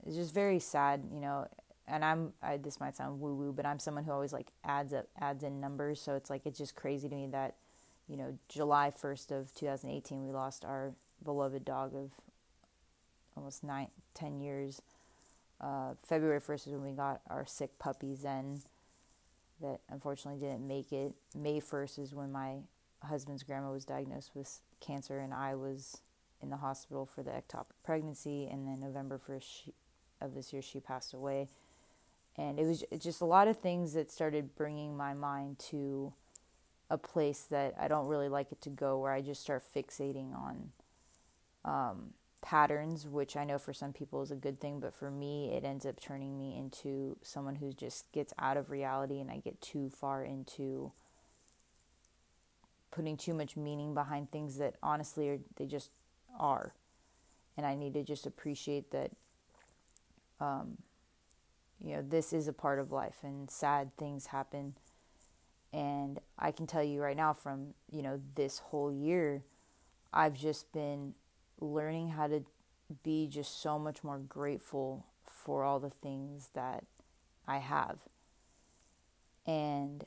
it's 0.05 0.17
just 0.17 0.35
very 0.35 0.59
sad, 0.59 1.05
you 1.13 1.21
know 1.21 1.47
and 1.87 2.05
I'm 2.05 2.33
I, 2.43 2.57
this 2.57 2.81
might 2.81 2.97
sound 2.97 3.21
woo 3.21 3.35
woo, 3.35 3.53
but 3.53 3.67
I'm 3.67 3.79
someone 3.79 4.05
who 4.05 4.13
always 4.13 4.33
like 4.33 4.49
adds 4.65 4.93
up 4.93 5.07
adds 5.21 5.43
in 5.43 5.61
numbers. 5.61 6.01
So 6.01 6.15
it's 6.15 6.31
like 6.31 6.47
it's 6.47 6.59
just 6.59 6.75
crazy 6.77 7.09
to 7.09 7.15
me 7.15 7.27
that 7.29 7.57
you 8.09 8.17
know 8.17 8.39
July 8.49 8.91
1st 8.91 9.31
of 9.33 9.55
2018 9.55 10.27
we 10.27 10.33
lost 10.33 10.65
our 10.65 10.93
beloved 11.25 11.65
dog 11.65 11.95
of 11.95 12.11
almost 13.37 13.65
nine 13.65 13.89
ten 14.15 14.41
years. 14.41 14.83
Uh, 15.61 15.95
February 16.05 16.41
1st 16.41 16.67
is 16.67 16.73
when 16.73 16.83
we 16.83 16.91
got 16.91 17.21
our 17.31 17.47
sick 17.47 17.79
puppy 17.79 18.17
Zen 18.17 18.63
that 19.61 19.79
unfortunately 19.89 20.41
didn't 20.41 20.67
make 20.67 20.93
it. 20.93 21.15
May 21.37 21.61
1st 21.61 22.01
is 22.01 22.15
when 22.15 22.33
my 22.33 22.57
husband's 23.01 23.45
grandma 23.45 23.71
was 23.71 23.85
diagnosed 23.85 24.33
with 24.35 24.61
cancer 24.81 25.21
and 25.21 25.33
I 25.33 25.55
was 25.55 26.03
in 26.43 26.51
the 26.51 26.57
hospital 26.57 27.07
for 27.07 27.23
the 27.23 27.31
ectopic 27.31 27.77
pregnancy. 27.85 28.49
And 28.51 28.67
then 28.67 28.81
November 28.81 29.21
1st 29.29 29.71
of 30.21 30.35
this 30.35 30.53
year, 30.53 30.63
she 30.63 30.81
passed 30.81 31.15
away 31.15 31.49
and 32.37 32.59
it 32.59 32.67
was 32.67 32.85
just 32.99 33.21
a 33.21 33.27
lot 33.27 33.49
of 33.49 33.59
things 33.59 33.93
that 33.93 34.11
started 34.11 34.57
bringing 34.57 34.97
my 34.97 35.15
mind 35.15 35.59
to 35.71 36.13
a 36.91 36.99
place 36.99 37.43
that 37.51 37.75
I 37.81 37.89
don't 37.89 38.07
really 38.07 38.29
like 38.29 38.53
it 38.53 38.61
to 38.63 38.71
go, 38.71 38.99
where 38.99 39.13
I 39.13 39.21
just 39.21 39.43
start 39.43 39.63
fixating 39.75 40.35
on 40.35 40.73
um, 41.65 42.15
patterns, 42.43 43.07
which 43.07 43.37
I 43.37 43.45
know 43.45 43.59
for 43.59 43.73
some 43.73 43.93
people 43.93 44.21
is 44.23 44.31
a 44.31 44.37
good 44.37 44.61
thing, 44.61 44.81
but 44.81 44.93
for 44.95 45.11
me, 45.11 45.53
it 45.53 45.65
ends 45.65 45.87
up 45.87 46.01
turning 46.01 46.37
me 46.37 46.57
into 46.59 47.17
someone 47.23 47.57
who 47.57 47.73
just 47.73 48.11
gets 48.13 48.35
out 48.39 48.57
of 48.57 48.71
reality, 48.71 49.21
and 49.21 49.31
I 49.31 49.39
get 49.39 49.61
too 49.61 49.91
far 49.91 50.25
into 50.25 50.93
putting 52.91 53.17
too 53.17 53.33
much 53.33 53.57
meaning 53.57 53.95
behind 53.95 54.31
things 54.31 54.59
that 54.59 54.75
honestly 54.83 55.29
are 55.31 55.39
they 55.57 55.67
just 55.67 55.91
are, 56.39 56.75
and 57.57 57.65
I 57.65 57.75
need 57.75 57.95
to 57.95 58.03
just 58.03 58.27
appreciate 58.27 58.91
that. 58.91 59.13
Um, 60.41 60.79
you 61.85 61.97
know, 61.97 62.03
this 62.03 62.33
is 62.33 62.49
a 62.49 62.53
part 62.53 62.79
of 62.79 62.93
life 62.93 63.19
and 63.23 63.51
sad 63.51 63.97
things 63.97 64.27
happen. 64.27 64.75
And 65.73 66.21
I 66.39 66.53
can 66.53 66.67
tell 66.67 66.83
you 66.83 67.01
right 67.01 67.17
now 67.17 67.33
from, 67.33 67.75
you 67.91 68.03
know, 68.03 68.21
this 68.35 68.59
whole 68.59 68.93
year, 68.93 69.43
I've 70.13 70.39
just 70.39 70.73
been 70.73 71.15
learning 71.61 72.11
how 72.11 72.27
to 72.29 72.45
be 73.03 73.27
just 73.27 73.63
so 73.63 73.79
much 73.79 74.05
more 74.05 74.19
grateful 74.19 75.07
for 75.25 75.65
all 75.65 75.81
the 75.81 75.91
things 75.91 76.51
that 76.55 76.85
I 77.49 77.59
have. 77.59 77.99
And, 79.47 80.05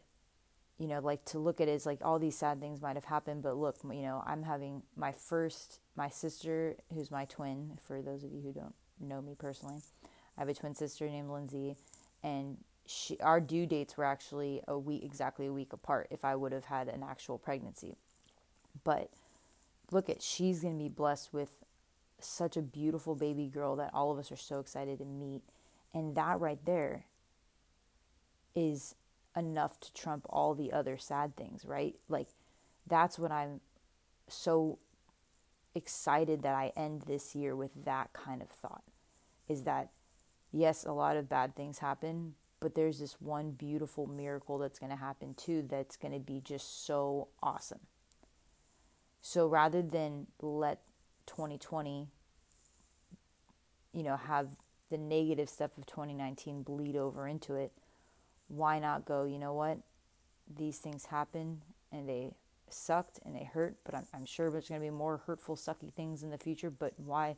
you 0.77 0.87
know, 0.87 0.99
like 0.99 1.25
to 1.25 1.39
look 1.39 1.59
at 1.59 1.67
it 1.67 1.71
as 1.71 1.85
like 1.85 1.99
all 2.03 2.19
these 2.19 2.37
sad 2.37 2.61
things 2.61 2.81
might 2.81 2.95
have 2.95 3.05
happened, 3.05 3.41
but 3.41 3.57
look, 3.57 3.77
you 3.83 4.01
know, 4.01 4.23
I'm 4.25 4.43
having 4.43 4.83
my 4.95 5.11
first, 5.11 5.79
my 5.95 6.09
sister, 6.09 6.75
who's 6.93 7.11
my 7.11 7.25
twin, 7.25 7.79
for 7.85 8.01
those 8.01 8.23
of 8.23 8.31
you 8.31 8.41
who 8.41 8.53
don't 8.53 8.75
know 8.99 9.21
me 9.21 9.35
personally, 9.37 9.81
I 10.37 10.41
have 10.41 10.49
a 10.49 10.53
twin 10.53 10.75
sister 10.75 11.07
named 11.07 11.29
Lindsay, 11.29 11.75
and 12.23 12.57
she, 12.85 13.17
our 13.19 13.39
due 13.39 13.65
dates 13.65 13.97
were 13.97 14.03
actually 14.03 14.61
a 14.67 14.77
week, 14.77 15.03
exactly 15.03 15.47
a 15.47 15.53
week 15.53 15.73
apart. 15.73 16.07
If 16.11 16.25
I 16.25 16.35
would 16.35 16.51
have 16.51 16.65
had 16.65 16.87
an 16.87 17.03
actual 17.03 17.37
pregnancy, 17.37 17.95
but 18.83 19.09
look 19.91 20.09
at 20.09 20.21
she's 20.21 20.61
going 20.61 20.77
to 20.77 20.83
be 20.83 20.89
blessed 20.89 21.33
with 21.33 21.63
such 22.19 22.57
a 22.57 22.61
beautiful 22.61 23.15
baby 23.15 23.47
girl 23.47 23.75
that 23.75 23.91
all 23.93 24.11
of 24.11 24.19
us 24.19 24.31
are 24.31 24.37
so 24.37 24.59
excited 24.59 24.99
to 24.99 25.05
meet, 25.05 25.41
and 25.93 26.15
that 26.15 26.39
right 26.39 26.63
there 26.65 27.05
is 28.55 28.95
enough 29.35 29.79
to 29.81 29.93
trump 29.93 30.25
all 30.29 30.53
the 30.53 30.71
other 30.71 30.97
sad 30.97 31.35
things, 31.35 31.65
right? 31.65 31.95
Like 32.07 32.27
that's 32.87 33.19
what 33.19 33.31
I'm 33.31 33.61
so 34.27 34.79
excited 35.73 36.41
that 36.43 36.55
I 36.55 36.71
end 36.75 37.03
this 37.03 37.35
year 37.35 37.55
with 37.55 37.71
that 37.83 38.13
kind 38.13 38.41
of 38.41 38.49
thought 38.49 38.83
is 39.49 39.63
that 39.63 39.89
yes, 40.55 40.85
a 40.85 40.91
lot 40.91 41.17
of 41.17 41.27
bad 41.27 41.55
things 41.55 41.79
happen, 41.79 42.33
but 42.59 42.75
there's 42.75 42.99
this 42.99 43.17
one 43.19 43.51
beautiful 43.51 44.07
miracle 44.07 44.57
that's 44.57 44.79
going 44.79 44.91
to 44.91 44.95
happen 44.95 45.33
too 45.35 45.65
that's 45.69 45.97
going 45.97 46.13
to 46.13 46.19
be 46.19 46.41
just 46.43 46.85
so 46.85 47.27
awesome. 47.43 47.81
So 49.21 49.47
rather 49.47 49.81
than 49.81 50.27
let 50.41 50.81
2020, 51.25 52.07
you 53.91 54.03
know, 54.03 54.15
have 54.15 54.49
the 54.89 54.97
negative 54.97 55.49
stuff 55.49 55.77
of 55.77 55.85
2019 55.87 56.63
bleed 56.63 56.95
over 56.95 57.27
into 57.27 57.55
it, 57.55 57.71
why 58.47 58.79
not 58.79 59.05
go, 59.05 59.25
you 59.25 59.39
know 59.39 59.53
what? 59.53 59.79
These 60.57 60.77
things 60.77 61.05
happen 61.05 61.63
and 61.91 62.07
they 62.07 62.31
sucked 62.69 63.19
and 63.25 63.35
they 63.35 63.43
hurt, 63.43 63.75
but 63.83 63.95
I'm, 63.95 64.05
I'm 64.13 64.25
sure 64.25 64.49
there's 64.49 64.69
going 64.69 64.79
to 64.79 64.85
be 64.85 64.91
more 64.91 65.21
hurtful, 65.25 65.55
sucky 65.55 65.91
things 65.91 66.23
in 66.23 66.29
the 66.29 66.37
future. 66.37 66.69
But 66.69 66.93
why? 66.97 67.35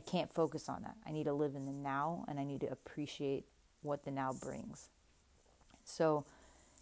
I 0.00 0.10
can't 0.10 0.32
focus 0.32 0.70
on 0.70 0.80
that. 0.82 0.96
I 1.06 1.12
need 1.12 1.24
to 1.24 1.34
live 1.34 1.54
in 1.54 1.66
the 1.66 1.72
now 1.72 2.24
and 2.26 2.40
I 2.40 2.44
need 2.44 2.60
to 2.60 2.72
appreciate 2.72 3.44
what 3.82 4.02
the 4.02 4.10
now 4.10 4.32
brings. 4.32 4.88
So, 5.84 6.24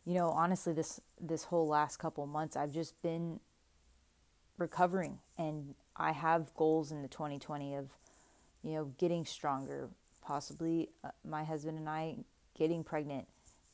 you 0.04 0.14
know, 0.14 0.28
honestly, 0.28 0.72
this 0.72 1.00
this 1.20 1.42
whole 1.44 1.66
last 1.66 1.96
couple 1.96 2.24
months, 2.28 2.56
I've 2.56 2.72
just 2.72 3.00
been 3.02 3.40
recovering, 4.56 5.18
and 5.36 5.74
I 5.96 6.12
have 6.12 6.54
goals 6.54 6.92
in 6.92 7.02
the 7.02 7.08
2020 7.08 7.74
of, 7.74 7.90
you 8.62 8.74
know, 8.74 8.84
getting 8.98 9.24
stronger. 9.24 9.88
Possibly, 10.22 10.90
uh, 11.02 11.08
my 11.24 11.42
husband 11.42 11.76
and 11.76 11.88
I 11.88 12.18
getting 12.56 12.84
pregnant 12.84 13.26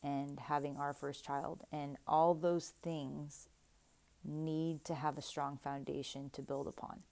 and 0.03 0.39
having 0.39 0.79
our 0.79 0.95
first 0.95 1.23
child, 1.23 1.65
and 1.71 1.99
all 2.09 2.33
those 2.33 2.73
things 2.83 3.49
need 4.25 4.85
to 4.87 4.95
have 4.95 5.19
a 5.19 5.23
strong 5.23 5.59
foundation 5.59 6.31
to 6.31 6.41
build 6.41 6.67
upon. 6.67 7.03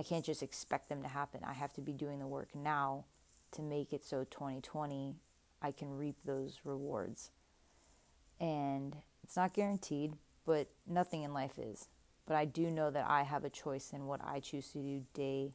I 0.00 0.02
can't 0.02 0.24
just 0.24 0.42
expect 0.42 0.88
them 0.88 1.02
to 1.02 1.08
happen. 1.08 1.40
I 1.46 1.52
have 1.52 1.74
to 1.74 1.82
be 1.82 1.92
doing 1.92 2.20
the 2.20 2.26
work 2.26 2.54
now 2.54 3.04
to 3.52 3.60
make 3.60 3.92
it 3.92 4.02
so 4.02 4.24
2020 4.30 5.14
I 5.60 5.72
can 5.72 5.90
reap 5.90 6.16
those 6.24 6.60
rewards. 6.64 7.30
And 8.40 8.96
it's 9.22 9.36
not 9.36 9.52
guaranteed, 9.52 10.14
but 10.46 10.68
nothing 10.86 11.22
in 11.22 11.34
life 11.34 11.58
is. 11.58 11.88
But 12.26 12.36
I 12.36 12.46
do 12.46 12.70
know 12.70 12.90
that 12.90 13.10
I 13.10 13.24
have 13.24 13.44
a 13.44 13.50
choice 13.50 13.92
in 13.92 14.06
what 14.06 14.22
I 14.24 14.40
choose 14.40 14.70
to 14.70 14.78
do 14.78 15.02
day 15.12 15.52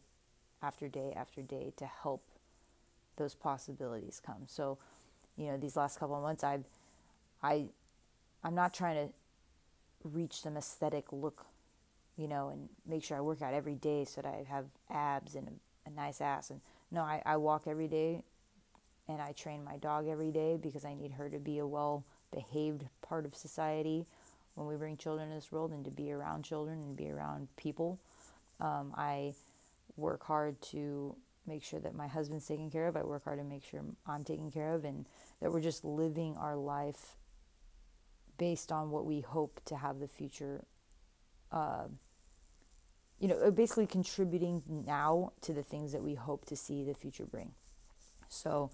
after 0.62 0.88
day 0.88 1.12
after 1.16 1.42
day 1.42 1.74
to 1.78 1.88
help 1.88 2.30
those 3.16 3.34
possibilities 3.34 4.22
come. 4.24 4.44
So, 4.46 4.78
you 5.38 5.48
know, 5.48 5.58
these 5.58 5.76
last 5.76 6.00
couple 6.00 6.18
of 6.18 6.22
months 6.22 6.44
I've 6.44 6.66
I 7.42 7.66
I'm 8.44 8.54
not 8.54 8.76
trying 8.76 9.08
to 9.08 9.14
reach 10.04 10.40
some 10.40 10.56
aesthetic 10.56 11.12
look, 11.12 11.48
you 12.18 12.28
know, 12.28 12.50
and 12.50 12.70
make 12.88 13.04
sure 13.04 13.18
I 13.18 13.22
work 13.22 13.42
out 13.42 13.54
every 13.54 13.76
day 13.76 14.06
so 14.06 14.22
that 14.22 14.28
I 14.28 14.46
have 14.50 14.66
abs 14.90 15.36
and 15.36 15.48
a, 15.48 15.90
a 15.90 15.92
nice 15.92 16.22
ass. 16.22 16.50
And 16.50 16.62
no, 16.92 17.02
I, 17.02 17.22
I 17.26 17.38
walk 17.38 17.68
every 17.68 17.88
day 17.88 18.24
and 19.08 19.22
I 19.22 19.34
train 19.34 19.64
my 19.64 19.78
dog 19.78 20.08
every 20.08 20.32
day 20.32 20.58
because 20.58 20.86
I 20.86 20.94
need 20.94 21.12
her 21.14 21.30
to 21.30 21.40
be 21.40 21.60
a 21.60 21.68
well 21.68 22.06
behaved 22.34 22.86
part 23.02 23.26
of 23.26 23.36
society 23.36 24.06
when 24.56 24.68
we 24.68 24.76
bring 24.76 24.98
children 24.98 25.28
into 25.28 25.36
this 25.36 25.52
world 25.52 25.72
and 25.72 25.84
to 25.86 25.92
be 25.92 26.12
around 26.12 26.44
children 26.44 26.82
and 26.82 26.96
be 26.96 27.12
around 27.12 27.48
people. 27.58 28.00
Um, 28.60 28.94
I 28.96 29.34
work 29.98 30.24
hard 30.24 30.62
to 30.62 31.16
make 31.46 31.64
sure 31.64 31.80
that 31.80 31.94
my 31.94 32.08
husband's 32.08 32.48
taken 32.48 32.72
care 32.72 32.88
of. 32.88 32.98
I 32.98 33.04
work 33.04 33.26
hard 33.26 33.40
to 33.40 33.44
make 33.44 33.64
sure 33.64 33.82
I'm 34.08 34.24
taken 34.24 34.50
care 34.50 34.74
of 34.74 34.86
and 34.86 35.06
that 35.42 35.52
we're 35.52 35.62
just 35.62 35.84
living 35.84 36.36
our 36.38 36.56
life 36.56 37.16
based 38.38 38.72
on 38.72 38.90
what 38.90 39.06
we 39.06 39.22
hope 39.22 39.62
to 39.66 39.76
have 39.76 40.00
the 40.00 40.08
future. 40.08 40.64
Uh, 41.52 41.86
you 43.26 43.32
know, 43.34 43.50
basically 43.50 43.88
contributing 43.88 44.62
now 44.86 45.32
to 45.42 45.52
the 45.52 45.64
things 45.64 45.94
that 45.94 46.04
we 46.04 46.14
hope 46.14 46.46
to 46.46 46.56
see 46.56 46.84
the 46.84 46.94
future 46.94 47.26
bring. 47.26 47.54
So 48.30 48.70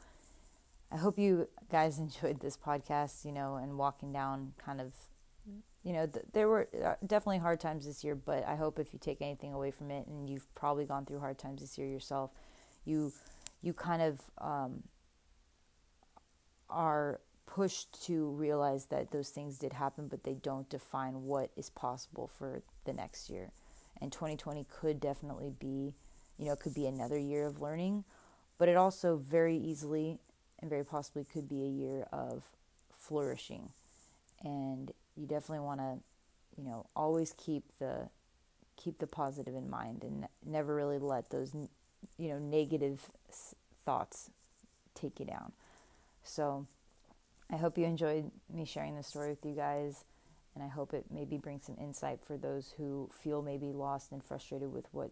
I 0.92 0.98
hope 0.98 1.18
you 1.18 1.48
guys 1.72 2.00
enjoyed 2.06 2.42
this 2.42 2.58
podcast, 2.58 3.24
you 3.24 3.32
know, 3.32 3.56
and 3.56 3.78
walking 3.78 4.12
down 4.12 4.52
kind 4.58 4.82
of, 4.82 4.94
you 5.86 5.94
know, 5.94 6.06
th- 6.06 6.26
there 6.34 6.50
were 6.50 6.68
uh, 6.84 6.96
definitely 7.08 7.38
hard 7.38 7.62
times 7.62 7.86
this 7.86 8.04
year, 8.04 8.14
but 8.14 8.46
I 8.46 8.56
hope 8.58 8.78
if 8.78 8.92
you 8.92 9.00
take 9.00 9.22
anything 9.22 9.54
away 9.54 9.72
from 9.72 9.90
it, 9.90 10.06
and 10.08 10.30
you've 10.30 10.54
probably 10.54 10.84
gone 10.84 11.06
through 11.06 11.20
hard 11.20 11.40
times 11.40 11.62
this 11.62 11.78
year 11.78 11.88
yourself, 11.88 12.32
you 12.84 13.14
you 13.62 13.72
kind 13.72 14.02
of 14.02 14.20
um, 14.40 14.84
are 16.70 17.22
pushed 17.46 18.04
to 18.08 18.32
realize 18.32 18.88
that 18.88 19.12
those 19.12 19.30
things 19.30 19.58
did 19.58 19.72
happen, 19.72 20.10
but 20.10 20.26
they 20.26 20.34
don't 20.34 20.70
define 20.70 21.24
what 21.24 21.52
is 21.56 21.70
possible 21.70 22.30
for 22.38 22.64
the 22.84 22.92
next 22.92 23.30
year. 23.30 23.54
And 24.02 24.12
2020 24.12 24.66
could 24.70 25.00
definitely 25.00 25.52
be, 25.60 25.94
you 26.38 26.48
know, 26.48 26.56
could 26.56 26.74
be 26.74 26.88
another 26.88 27.18
year 27.18 27.46
of 27.46 27.62
learning, 27.62 28.04
but 28.58 28.68
it 28.68 28.76
also 28.76 29.18
very 29.18 29.56
easily 29.56 30.20
and 30.60 30.70
very 30.70 30.84
possibly 30.84 31.24
could 31.24 31.48
be 31.48 31.64
a 31.64 31.68
year 31.68 32.08
of 32.12 32.44
flourishing. 32.92 33.70
And 34.44 34.92
you 35.16 35.28
definitely 35.28 35.66
want 35.66 35.80
to, 35.82 36.00
you 36.58 36.64
know, 36.64 36.88
always 36.96 37.34
keep 37.38 37.64
the 37.80 38.10
keep 38.78 38.98
the 38.98 39.08
positive 39.08 39.54
in 39.54 39.70
mind 39.70 40.04
and 40.04 40.28
never 40.44 40.74
really 40.74 40.98
let 40.98 41.30
those, 41.30 41.54
you 42.18 42.30
know, 42.30 42.40
negative 42.40 43.12
thoughts 43.86 44.32
take 44.96 45.20
you 45.20 45.26
down. 45.26 45.52
So, 46.24 46.66
I 47.52 47.58
hope 47.58 47.78
you 47.78 47.86
enjoyed 47.86 48.32
me 48.52 48.66
sharing 48.66 48.96
this 48.96 49.08
story 49.08 49.30
with 49.30 49.46
you 49.46 49.54
guys, 49.54 50.04
and 50.56 50.64
I 50.64 50.68
hope 50.68 50.94
it 50.94 51.06
maybe 51.10 51.38
brings 51.38 51.66
some 51.66 51.78
insight 51.80 52.20
for 52.26 52.38
those 52.38 52.74
who 52.78 53.10
feel 53.12 53.42
maybe 53.42 53.68
lost 53.68 54.12
and 54.12 54.24
frustrated 54.24 54.72
with 54.72 54.86
what 54.92 55.12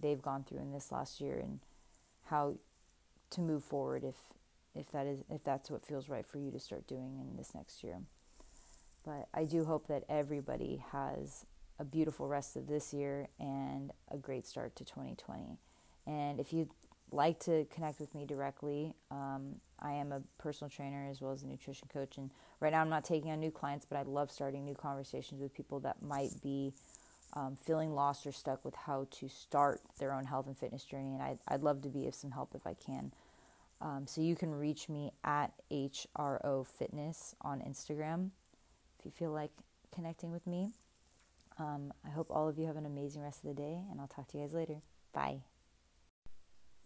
they've 0.00 0.20
gone 0.20 0.44
through 0.44 0.60
in 0.60 0.72
this 0.72 0.92
last 0.92 1.20
year 1.20 1.38
and 1.38 1.60
how 2.26 2.54
to 3.30 3.40
move 3.40 3.64
forward 3.64 4.04
if 4.04 4.16
if 4.74 4.90
that 4.92 5.06
is 5.06 5.20
if 5.30 5.42
that's 5.42 5.70
what 5.70 5.84
feels 5.84 6.08
right 6.08 6.26
for 6.26 6.38
you 6.38 6.50
to 6.50 6.60
start 6.60 6.86
doing 6.86 7.18
in 7.18 7.36
this 7.36 7.54
next 7.54 7.82
year. 7.82 8.00
But 9.04 9.28
I 9.32 9.44
do 9.44 9.64
hope 9.64 9.86
that 9.88 10.04
everybody 10.08 10.84
has 10.92 11.46
a 11.78 11.84
beautiful 11.84 12.28
rest 12.28 12.56
of 12.56 12.66
this 12.66 12.92
year 12.92 13.28
and 13.38 13.92
a 14.10 14.16
great 14.16 14.46
start 14.46 14.76
to 14.76 14.84
2020. 14.84 15.58
And 16.06 16.40
if 16.40 16.52
you'd 16.52 16.70
like 17.12 17.38
to 17.40 17.66
connect 17.74 18.00
with 18.00 18.14
me 18.14 18.24
directly, 18.24 18.94
um, 19.10 19.56
I 19.80 19.92
am 19.92 20.12
a 20.12 20.22
personal 20.38 20.70
trainer 20.70 21.08
as 21.10 21.20
well 21.20 21.32
as 21.32 21.42
a 21.42 21.46
nutrition 21.46 21.88
coach. 21.92 22.18
And 22.18 22.30
right 22.60 22.72
now, 22.72 22.80
I'm 22.80 22.88
not 22.88 23.04
taking 23.04 23.30
on 23.30 23.40
new 23.40 23.50
clients, 23.50 23.86
but 23.88 23.96
I 23.96 24.02
love 24.02 24.30
starting 24.30 24.64
new 24.64 24.74
conversations 24.74 25.40
with 25.40 25.54
people 25.54 25.80
that 25.80 26.02
might 26.02 26.30
be 26.42 26.72
um, 27.34 27.56
feeling 27.56 27.94
lost 27.94 28.26
or 28.26 28.32
stuck 28.32 28.64
with 28.64 28.74
how 28.74 29.06
to 29.12 29.28
start 29.28 29.80
their 29.98 30.12
own 30.12 30.24
health 30.24 30.46
and 30.46 30.56
fitness 30.56 30.84
journey. 30.84 31.12
And 31.14 31.22
I'd, 31.22 31.38
I'd 31.46 31.62
love 31.62 31.82
to 31.82 31.88
be 31.88 32.06
of 32.06 32.14
some 32.14 32.32
help 32.32 32.54
if 32.54 32.66
I 32.66 32.74
can. 32.74 33.12
Um, 33.80 34.06
so 34.06 34.20
you 34.20 34.34
can 34.34 34.54
reach 34.54 34.88
me 34.88 35.12
at 35.22 35.52
HRO 35.70 36.66
Fitness 36.66 37.34
on 37.40 37.60
Instagram 37.60 38.30
if 38.98 39.04
you 39.04 39.10
feel 39.12 39.30
like 39.30 39.50
connecting 39.94 40.32
with 40.32 40.46
me. 40.46 40.70
Um, 41.58 41.92
I 42.04 42.10
hope 42.10 42.28
all 42.30 42.48
of 42.48 42.58
you 42.58 42.66
have 42.66 42.76
an 42.76 42.86
amazing 42.86 43.22
rest 43.22 43.44
of 43.44 43.54
the 43.54 43.60
day, 43.60 43.82
and 43.90 44.00
I'll 44.00 44.06
talk 44.06 44.28
to 44.28 44.38
you 44.38 44.44
guys 44.44 44.54
later. 44.54 44.80
Bye. 45.12 45.40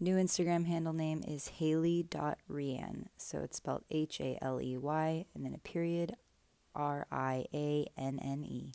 New 0.02 0.16
Instagram 0.16 0.66
handle 0.66 0.92
name 0.92 1.22
is 1.28 1.46
Haley.Rianne. 1.46 3.06
So 3.18 3.38
it's 3.38 3.58
spelled 3.58 3.84
H 3.88 4.20
A 4.20 4.36
L 4.42 4.60
E 4.60 4.76
Y 4.76 5.26
and 5.32 5.44
then 5.44 5.54
a 5.54 5.58
period 5.58 6.16
R 6.74 7.06
I 7.12 7.46
A 7.54 7.86
N 7.96 8.18
N 8.20 8.42
E. 8.42 8.72